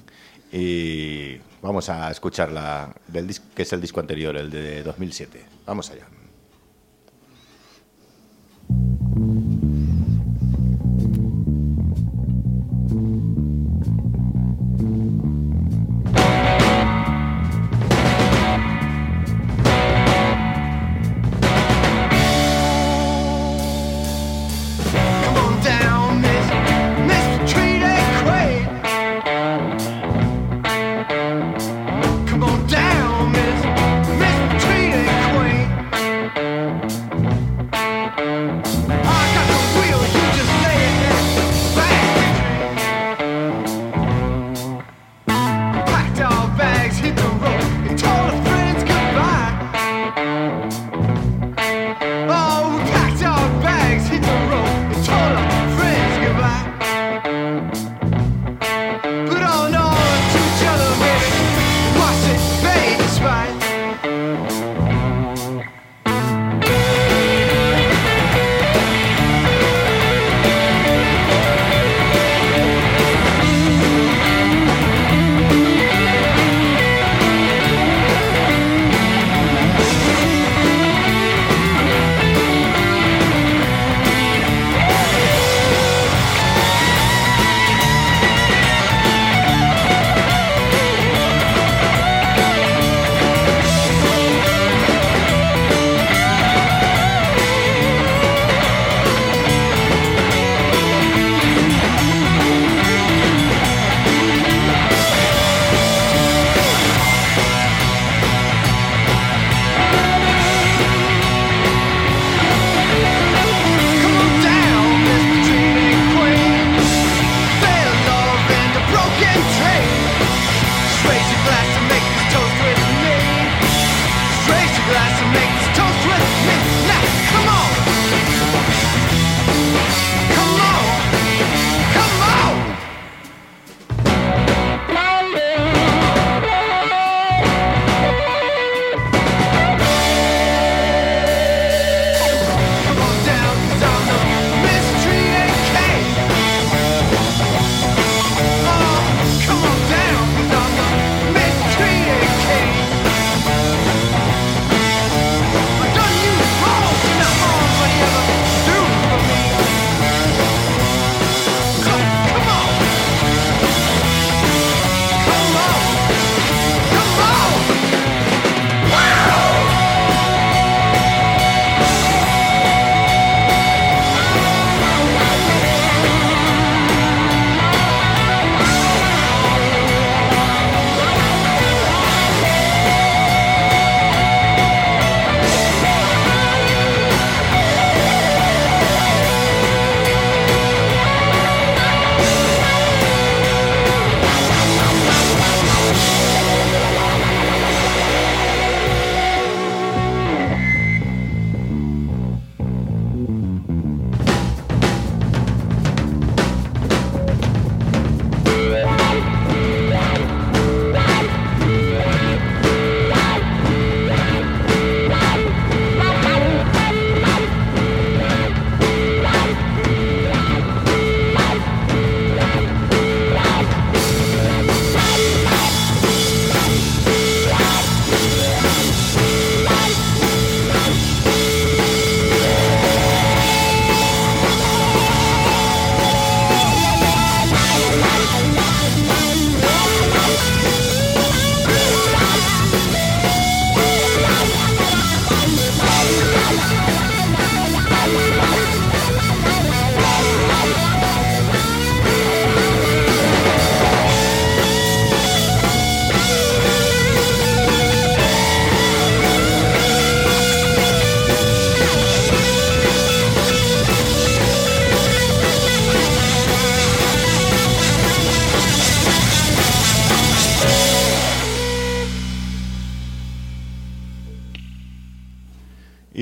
y 0.52 1.36
vamos 1.62 1.88
a 1.88 2.10
escucharla 2.10 2.92
del 3.08 3.26
disco 3.26 3.46
que 3.54 3.62
es 3.62 3.72
el 3.72 3.80
disco 3.80 4.00
anterior, 4.00 4.36
el 4.36 4.50
de 4.50 4.82
2007. 4.82 5.44
Vamos 5.66 5.90
allá. 5.90 6.06
Mm-hmm. 8.70 9.49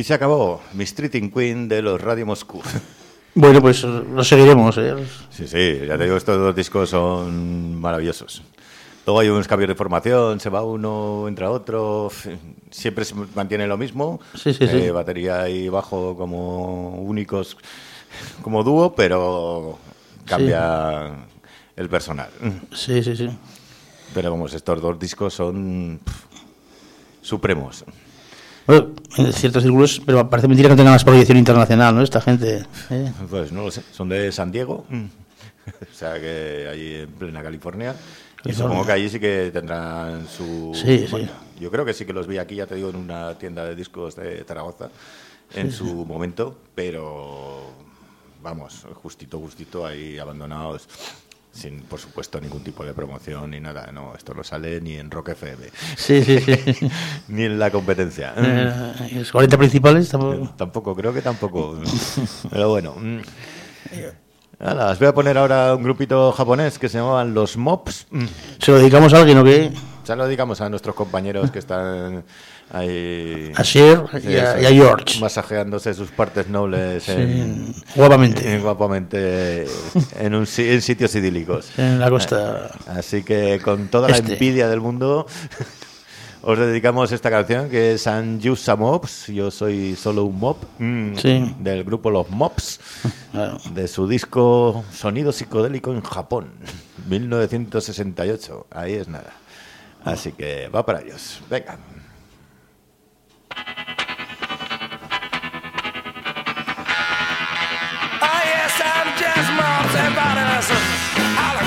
Se 0.09 0.15
acabó 0.15 0.63
Miss 0.73 0.95
Treating 0.95 1.31
Queen 1.31 1.69
de 1.69 1.83
los 1.83 2.01
Radio 2.01 2.25
Moscú. 2.25 2.63
Bueno, 3.35 3.61
pues 3.61 3.85
lo 3.85 4.25
seguiremos. 4.25 4.77
¿eh? 4.79 4.97
Sí, 5.31 5.47
sí, 5.47 5.81
ya 5.87 5.97
te 5.97 6.05
digo, 6.05 6.17
estos 6.17 6.39
dos 6.39 6.57
discos 6.57 6.91
son 6.91 7.79
maravillosos. 7.79 8.43
Luego 9.07 9.21
hay 9.21 9.29
unos 9.29 9.47
cambios 9.47 9.69
de 9.69 9.77
formación, 9.77 10.41
se 10.41 10.49
va 10.49 10.65
uno, 10.65 11.27
entra 11.29 11.49
otro, 11.49 12.11
siempre 12.71 13.05
se 13.05 13.15
mantiene 13.15 13.69
lo 13.69 13.77
mismo. 13.77 14.19
Sí, 14.35 14.53
sí, 14.53 14.67
sí. 14.67 14.77
Eh, 14.79 14.91
batería 14.91 15.49
y 15.49 15.69
bajo 15.69 16.17
como 16.17 17.01
únicos, 17.01 17.57
como 18.43 18.65
dúo, 18.65 18.93
pero 18.97 19.79
cambia 20.25 21.15
el 21.77 21.89
personal. 21.89 22.31
Sí, 22.75 23.05
sí, 23.05 23.15
sí. 23.15 23.29
Pero 24.15 24.33
vamos, 24.33 24.53
estos 24.53 24.83
dos 24.83 24.99
discos 24.99 25.35
son 25.35 26.01
pff, 26.03 26.25
supremos. 27.23 27.85
Bueno, 28.69 28.91
en 29.17 29.33
ciertos 29.33 29.63
círculos, 29.63 30.03
pero 30.05 30.29
parece 30.29 30.47
mentira 30.47 30.69
que 30.69 30.75
no 30.75 30.77
tenga 30.77 30.91
más 30.91 31.03
proyección 31.03 31.39
internacional, 31.39 31.95
¿no? 31.95 32.03
Esta 32.03 32.21
gente. 32.21 32.67
¿eh? 32.91 33.13
Pues 33.31 33.51
no 33.51 33.63
lo 33.63 33.71
sé, 33.71 33.83
son 33.93 34.11
de 34.11 34.31
San 34.31 34.53
Diego, 34.53 34.85
o 34.91 35.95
sea 35.95 36.21
que 36.21 36.69
allí 36.71 36.95
en 36.97 37.11
plena 37.13 37.43
California. 37.43 37.97
Y 38.45 38.53
supongo 38.53 38.85
que 38.85 38.93
allí 38.93 39.09
sí 39.09 39.19
que 39.19 39.51
tendrán 39.51 40.29
su... 40.29 40.73
Sí, 40.75 41.07
sí. 41.09 41.29
Yo 41.59 41.71
creo 41.71 41.85
que 41.87 41.95
sí 41.95 42.05
que 42.05 42.13
los 42.13 42.27
vi 42.27 42.37
aquí, 42.37 42.57
ya 42.57 42.67
te 42.67 42.75
digo, 42.75 42.91
en 42.91 42.97
una 42.97 43.37
tienda 43.39 43.65
de 43.65 43.75
discos 43.75 44.15
de 44.17 44.45
Zaragoza 44.45 44.91
en 45.55 45.73
su 45.73 46.05
momento, 46.05 46.55
pero 46.75 47.73
vamos, 48.43 48.87
justito, 49.03 49.39
justito 49.39 49.87
ahí 49.87 50.19
abandonados, 50.19 50.87
sin 51.59 51.81
por 51.83 51.99
supuesto 51.99 52.41
ningún 52.41 52.63
tipo 52.63 52.85
de 52.85 52.95
promoción 52.95 53.51
ni 53.51 53.61
nada. 53.61 53.91
No, 53.93 54.15
esto 54.17 54.33
no 54.35 54.45
sale 54.45 54.81
ni 54.81 54.95
en 54.95 55.11
Rock 55.11 55.31
FM, 55.31 55.67
Sí, 55.97 56.23
sí, 56.23 56.39
sí. 56.41 56.91
ni 57.29 57.45
en 57.45 57.59
la 57.59 57.71
competencia. 57.71 58.33
Eh, 58.37 59.11
los 59.15 59.33
40 59.33 59.59
principales 59.59 60.09
tampoco. 60.09 60.55
Tampoco, 60.57 60.95
creo 60.95 61.13
que 61.13 61.23
tampoco. 61.23 61.81
Pero 62.51 62.69
bueno. 62.71 62.95
mm. 62.97 63.19
Nada, 64.61 64.91
os 64.91 64.99
voy 64.99 65.07
a 65.09 65.15
poner 65.15 65.39
ahora 65.39 65.75
un 65.75 65.85
grupito 65.85 66.33
japonés 66.33 66.79
que 66.79 66.89
se 66.89 66.99
llamaban 66.99 67.33
los 67.33 67.57
Mops. 67.57 68.07
Mm. 68.11 68.25
Se 68.59 68.73
lo 68.73 68.79
dedicamos 68.79 69.15
a 69.15 69.19
alguien, 69.19 69.39
¿o 69.39 69.45
qué? 69.45 69.71
Ya 70.09 70.17
lo 70.17 70.25
dedicamos 70.27 70.61
a 70.63 70.69
nuestros 70.71 70.95
compañeros 70.95 71.51
que 71.51 71.59
están 71.59 72.25
ahí. 72.73 73.53
A 73.55 73.63
Cher 73.63 74.05
y 74.25 74.37
a, 74.37 74.61
y 74.61 74.67
a 74.67 74.71
George. 74.71 75.21
Masajeándose 75.21 75.93
sus 75.95 76.11
partes 76.11 76.49
nobles 76.49 77.09
en, 77.11 77.75
Sí, 77.75 77.83
guapamente. 77.95 78.55
en- 78.55 78.63
guapamente 78.63 79.67
en, 80.19 80.35
un, 80.35 80.47
en 80.57 80.83
sitios 80.83 81.15
idílicos. 81.15 81.71
En 81.79 82.01
la 82.01 82.09
costa. 82.11 82.71
Así 82.87 83.23
que 83.23 83.61
con 83.63 83.89
toda 83.89 84.09
la 84.09 84.17
Este. 84.17 84.33
envidia 84.33 84.69
del 84.69 84.81
mundo, 84.81 85.27
os 86.43 86.59
dedicamos 86.59 87.13
esta 87.13 87.29
canción 87.31 87.69
que 87.69 87.93
es 87.93 88.03
Some 88.03 88.39
Mops. 88.79 89.27
Yo 89.27 89.51
soy 89.51 89.95
solo 89.95 90.25
un 90.25 90.39
mop 90.39 90.63
mm, 90.79 91.17
Sí. 91.17 91.55
del 91.61 91.85
grupo 91.85 92.11
Los 92.11 92.31
Mops, 92.31 92.81
Claro. 93.33 93.59
de 93.75 93.87
su 93.89 94.09
disco 94.09 94.85
Sonido 94.91 95.33
Psicodélico 95.33 95.93
en 95.93 96.01
Japón, 96.01 96.53
1968. 97.09 98.67
Ahí 98.71 98.95
es 98.95 99.09
nada. 99.09 99.33
Así 100.05 100.33
que 100.33 100.69
va 100.69 100.85
para 100.85 101.01
ellos. 101.01 101.41
Venga. 101.51 101.77
Ah, 108.21 108.43
All 111.39 111.59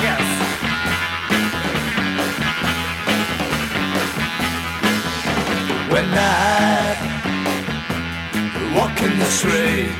When 5.92 6.08
I 6.14 6.96
walk 8.74 8.96
in 9.02 9.18
the 9.18 9.26
street, 9.26 9.92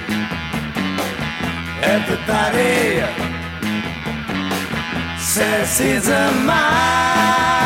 everybody 1.83 3.03
says 5.19 5.79
he's 5.79 6.09
a 6.09 6.31
man, 6.47 7.62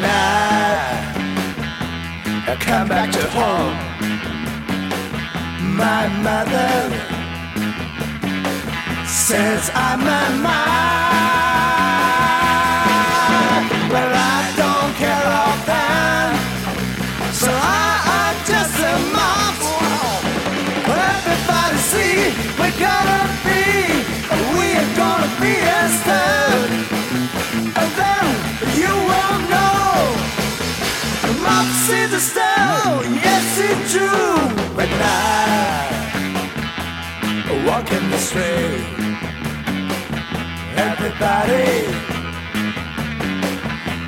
When 0.00 0.08
I, 0.08 0.16
come 2.58 2.88
back 2.88 3.12
to 3.12 3.22
home, 3.36 3.76
my 5.76 6.08
mother 6.24 6.88
says 9.06 9.70
I'm 9.74 10.00
a 10.00 10.30
man. 10.40 11.20
Well, 13.92 14.12
I 14.16 14.52
don't 14.56 14.94
care 14.96 15.28
of 15.44 15.66
them. 15.68 16.34
So 17.34 17.50
I, 17.52 18.00
I'm 18.20 18.36
just 18.48 18.80
a 18.80 18.96
mop. 19.12 19.60
Everybody 20.88 21.76
see, 21.92 22.32
we're 22.56 22.78
gonna 22.80 23.28
be, 23.44 23.64
we're 24.56 24.90
gonna 24.96 25.28
be 25.44 25.54
a 25.60 25.88
star. 25.92 26.40
And 27.76 27.90
then 27.96 28.39
true 33.88 34.40
at. 34.78 35.90
Walking 37.66 38.10
the 38.10 38.18
street, 38.18 38.84
everybody 40.76 41.70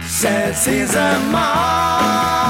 says 0.02 0.64
he's 0.64 0.94
a 0.94 1.18
monster. 1.30 2.41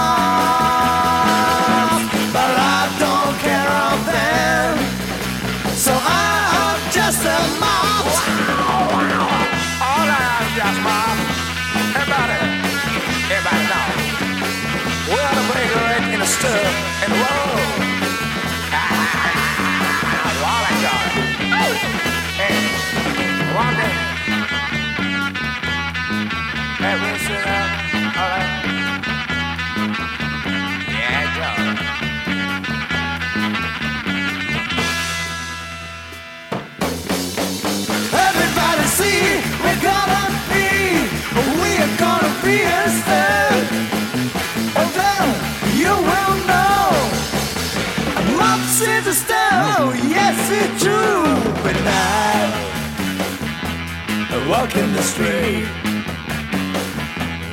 Walk 54.62 54.76
in 54.76 54.92
the 54.92 55.02
street, 55.02 55.66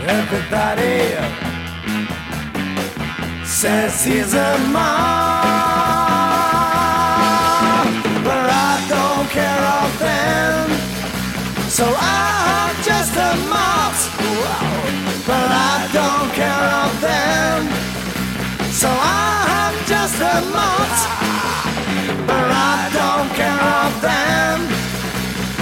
everybody 0.06 1.00
says 3.44 4.06
he's 4.06 4.34
a 4.36 4.52
mom. 4.70 5.00
But 8.28 8.46
I 8.70 8.76
don't 8.94 9.28
care 9.38 9.64
of 9.82 9.90
them. 10.06 10.70
So 11.78 11.86
I'm 11.98 12.76
just 12.90 13.14
a 13.30 13.32
mouse. 13.58 14.04
But 15.30 15.50
I 15.50 15.90
don't 16.00 16.30
care 16.42 16.66
of 16.84 16.92
them. 17.10 17.60
So 18.82 18.90
I'm 18.92 19.76
just 19.94 20.18
a 20.34 20.38
mouse. 20.58 21.02
But 22.30 22.50
I 22.74 22.80
don't 23.00 23.30
care 23.42 23.64
of 23.82 23.92
them. 24.08 24.58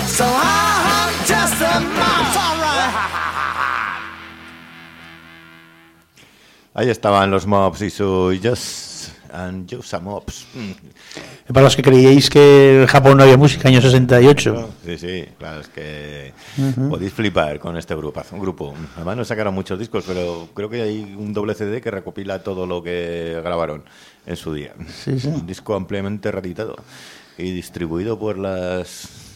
So 0.07 0.25
I'm 0.25 0.86
just 1.28 1.61
a 1.61 1.80
mouse. 1.80 2.38
Alright. 2.38 3.17
Ahí 6.73 6.89
estaban 6.89 7.32
los 7.32 7.45
Mobs 7.47 7.82
y 7.82 7.89
su 7.89 8.38
Just 8.41 9.09
and 9.34 9.67
Josa 9.69 9.99
Mops. 9.99 10.45
Para 11.47 11.63
los 11.63 11.75
que 11.75 11.82
creíais 11.82 12.30
que 12.30 12.82
en 12.82 12.88
Japón 12.88 13.17
no 13.17 13.23
había 13.23 13.36
música, 13.36 13.67
año 13.67 13.82
68. 13.82 14.69
Sí, 14.86 14.97
sí, 14.97 15.25
claro, 15.39 15.61
es 15.61 15.67
que 15.69 16.34
podéis 16.88 17.13
flipar 17.13 17.59
con 17.59 17.75
este 17.78 17.95
grupo, 17.95 18.23
un 18.32 18.39
grupo. 18.39 18.75
Además 18.95 19.17
no 19.17 19.25
sacaron 19.25 19.53
muchos 19.55 19.80
discos, 19.80 20.05
pero 20.07 20.47
creo 20.53 20.69
que 20.69 20.84
hay 20.84 21.15
un 21.17 21.34
doble 21.34 21.55
CD 21.55 21.82
que 21.82 21.89
recopila 21.89 22.43
todo 22.43 22.67
lo 22.67 22.84
que 22.84 23.41
grabaron 23.43 23.84
en 24.25 24.36
su 24.36 24.53
día. 24.53 24.73
Sí, 25.03 25.19
sí. 25.19 25.30
Un 25.30 25.47
disco 25.47 25.73
ampliamente 25.75 26.32
reeditado 26.32 26.75
y 27.39 27.51
distribuido 27.51 28.19
por 28.19 28.38
las 28.38 29.26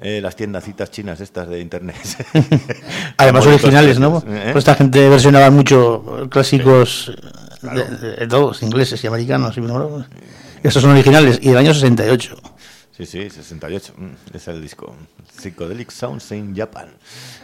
eh, 0.00 0.20
las 0.22 0.36
tiendacitas 0.36 0.90
chinas 0.90 1.20
estas 1.20 1.48
de 1.48 1.60
internet. 1.60 1.96
Además 3.16 3.46
originales, 3.46 3.98
¿no? 3.98 4.18
¿eh? 4.28 4.50
Pues 4.52 4.58
esta 4.58 4.74
gente 4.74 5.08
versionaba 5.08 5.50
mucho 5.50 6.28
clásicos 6.30 7.12
de, 7.62 7.84
de- 7.84 8.16
de 8.16 8.26
todos, 8.26 8.62
ingleses 8.62 9.02
y 9.02 9.06
americanos. 9.06 9.56
y 9.56 9.60
bueno, 9.60 10.04
Estos 10.62 10.82
son 10.82 10.92
originales 10.92 11.38
y 11.42 11.48
del 11.48 11.58
año 11.58 11.74
68. 11.74 12.36
Sí, 12.98 13.06
sí, 13.06 13.30
68. 13.30 13.92
mm, 13.96 14.06
Es 14.36 14.48
el 14.48 14.60
disco. 14.60 14.92
Psychedelic 15.38 15.90
Sounds 15.92 16.32
in 16.32 16.54
Japan. 16.56 16.88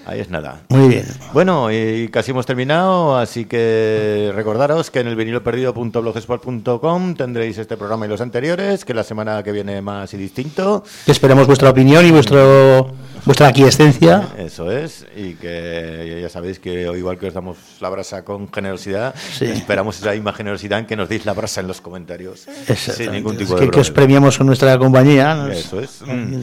Ahí 0.05 0.19
es 0.21 0.29
nada. 0.29 0.63
Muy 0.69 0.89
bien. 0.89 1.07
Bueno, 1.33 1.71
y 1.73 2.09
casi 2.09 2.33
hemos 2.33 2.45
terminado, 2.45 3.17
así 3.17 3.45
que 3.45 4.33
recordaros 4.35 4.91
que 4.91 4.99
en 5.01 5.07
el 5.07 5.15
viniloperdido.blogspot.com 5.17 7.15
tendréis 7.15 7.57
este 7.59 7.77
programa 7.77 8.07
y 8.07 8.09
los 8.09 8.21
anteriores, 8.21 8.85
que 8.85 8.95
la 8.95 9.05
semana 9.05 9.43
que 9.45 9.53
viene 9.53 9.81
más 9.81 10.13
y 10.13 10.17
distinto. 10.17 10.83
Esperamos 11.07 11.47
vuestra 11.47 11.71
opinión 11.71 12.05
y 12.05 12.11
vuestro 12.11 12.93
vuestra 13.25 13.47
aquiescencia. 13.49 14.29
Eso 14.37 14.71
es, 14.71 15.07
y 15.17 15.35
que 15.35 16.19
ya 16.21 16.29
sabéis 16.29 16.59
que 16.59 16.83
igual 16.97 17.17
que 17.19 17.29
os 17.29 17.35
damos 17.35 17.57
la 17.81 17.89
brasa 17.89 18.25
con 18.25 18.53
generosidad, 18.53 19.15
Sí. 19.15 19.47
esperamos 19.47 19.99
esa 19.99 20.13
misma 20.13 20.33
generosidad 20.33 20.81
en 20.81 20.87
que 20.87 20.97
nos 20.97 21.09
deis 21.09 21.25
la 21.25 21.33
brasa 21.33 21.61
en 21.61 21.69
los 21.69 21.81
comentarios. 21.81 22.47
Sin 22.77 23.13
ningún 23.13 23.33
Es 23.35 23.39
tipo 23.39 23.55
que, 23.57 23.65
de 23.67 23.71
que 23.71 23.81
os 23.81 23.89
problema. 23.91 23.95
premiamos 24.07 24.37
con 24.37 24.47
nuestra 24.49 24.77
compañía. 24.79 25.35
¿no? 25.35 25.44
Eso 25.53 25.81
es. 25.81 26.03
Mm. 26.03 26.35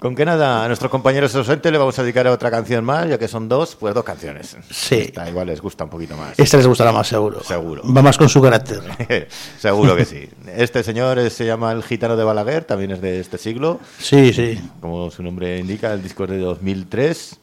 Con 0.00 0.16
que 0.16 0.24
nada, 0.24 0.64
a 0.64 0.66
nuestros 0.66 0.90
compañeros 0.90 1.34
ausentes 1.34 1.70
le 1.70 1.76
vamos 1.76 1.98
a 1.98 2.02
dedicar 2.02 2.26
otra 2.28 2.50
canción 2.50 2.82
más, 2.82 3.06
ya 3.06 3.18
que 3.18 3.28
son 3.28 3.50
dos, 3.50 3.76
pues 3.78 3.94
dos 3.94 4.02
canciones. 4.02 4.56
Sí. 4.70 4.94
Esta 4.94 5.28
igual 5.28 5.48
les 5.48 5.60
gusta 5.60 5.84
un 5.84 5.90
poquito 5.90 6.16
más. 6.16 6.38
Esta 6.38 6.56
les 6.56 6.66
gustará 6.66 6.90
más, 6.90 7.06
seguro. 7.06 7.44
Seguro. 7.44 7.82
Va 7.84 8.00
más 8.00 8.16
con 8.16 8.30
su 8.30 8.40
carácter. 8.40 8.80
Seguro 9.58 9.94
que 9.96 10.06
sí. 10.06 10.26
Este 10.56 10.82
señor 10.82 11.30
se 11.30 11.44
llama 11.44 11.72
El 11.72 11.82
Gitano 11.82 12.16
de 12.16 12.24
Balaguer, 12.24 12.64
también 12.64 12.92
es 12.92 13.02
de 13.02 13.20
este 13.20 13.36
siglo. 13.36 13.78
Sí, 13.98 14.32
sí. 14.32 14.58
Como 14.80 15.10
su 15.10 15.22
nombre 15.22 15.58
indica, 15.58 15.92
el 15.92 16.02
disco 16.02 16.24
es 16.24 16.30
de 16.30 16.38
2003. 16.38 17.38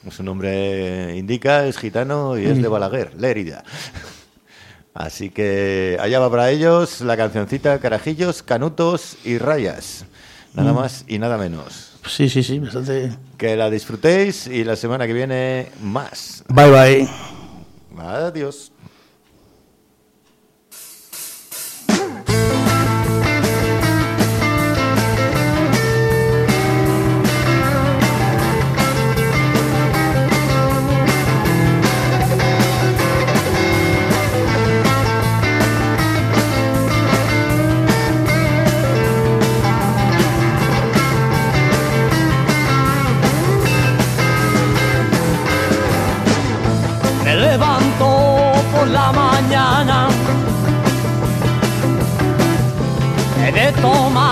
Como 0.00 0.10
su 0.10 0.24
nombre 0.24 1.16
indica, 1.16 1.64
es 1.66 1.78
gitano 1.78 2.36
y 2.36 2.46
es 2.46 2.60
de 2.60 2.66
Balaguer, 2.66 3.14
Lérida. 3.16 3.62
Así 4.94 5.30
que 5.30 5.96
allá 6.00 6.18
va 6.18 6.30
para 6.30 6.50
ellos 6.50 7.00
la 7.00 7.16
cancioncita 7.16 7.78
Carajillos, 7.78 8.42
Canutos 8.42 9.16
y 9.24 9.38
Rayas. 9.38 10.04
Nada 10.54 10.72
más 10.74 11.04
y 11.08 11.18
nada 11.18 11.38
menos. 11.38 11.92
Sí, 12.06 12.28
sí, 12.28 12.42
sí. 12.42 12.58
Bastante. 12.58 13.16
Que 13.38 13.56
la 13.56 13.70
disfrutéis 13.70 14.46
y 14.46 14.64
la 14.64 14.76
semana 14.76 15.06
que 15.06 15.14
viene 15.14 15.68
más. 15.80 16.44
Bye, 16.48 16.70
bye. 16.70 17.08
Adiós. 17.98 18.71
He 53.82 53.88
de 53.88 54.31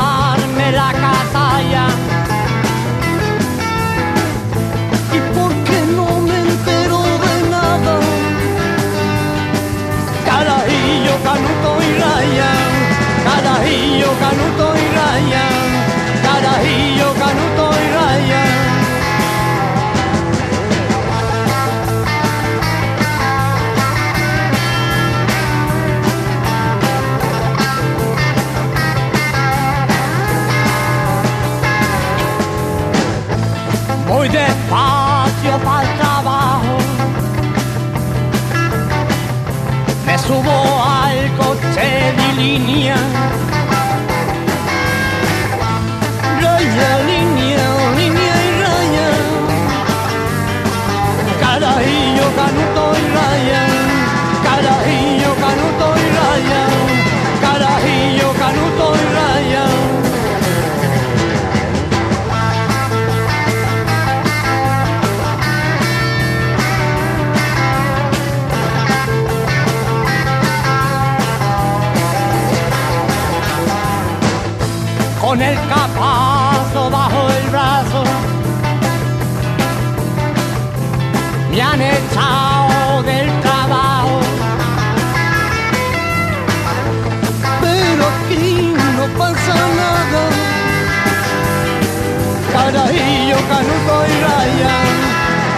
rayan 94.41 94.89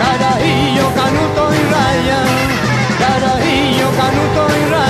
Kada 0.03 0.30
hiyo 0.45 0.87
kanutoy 0.99 1.59
rayan 1.72 2.49
Kada 2.99 3.33
hiyo 3.45 3.89
kanutoy 3.99 4.59
rayan 4.70 4.82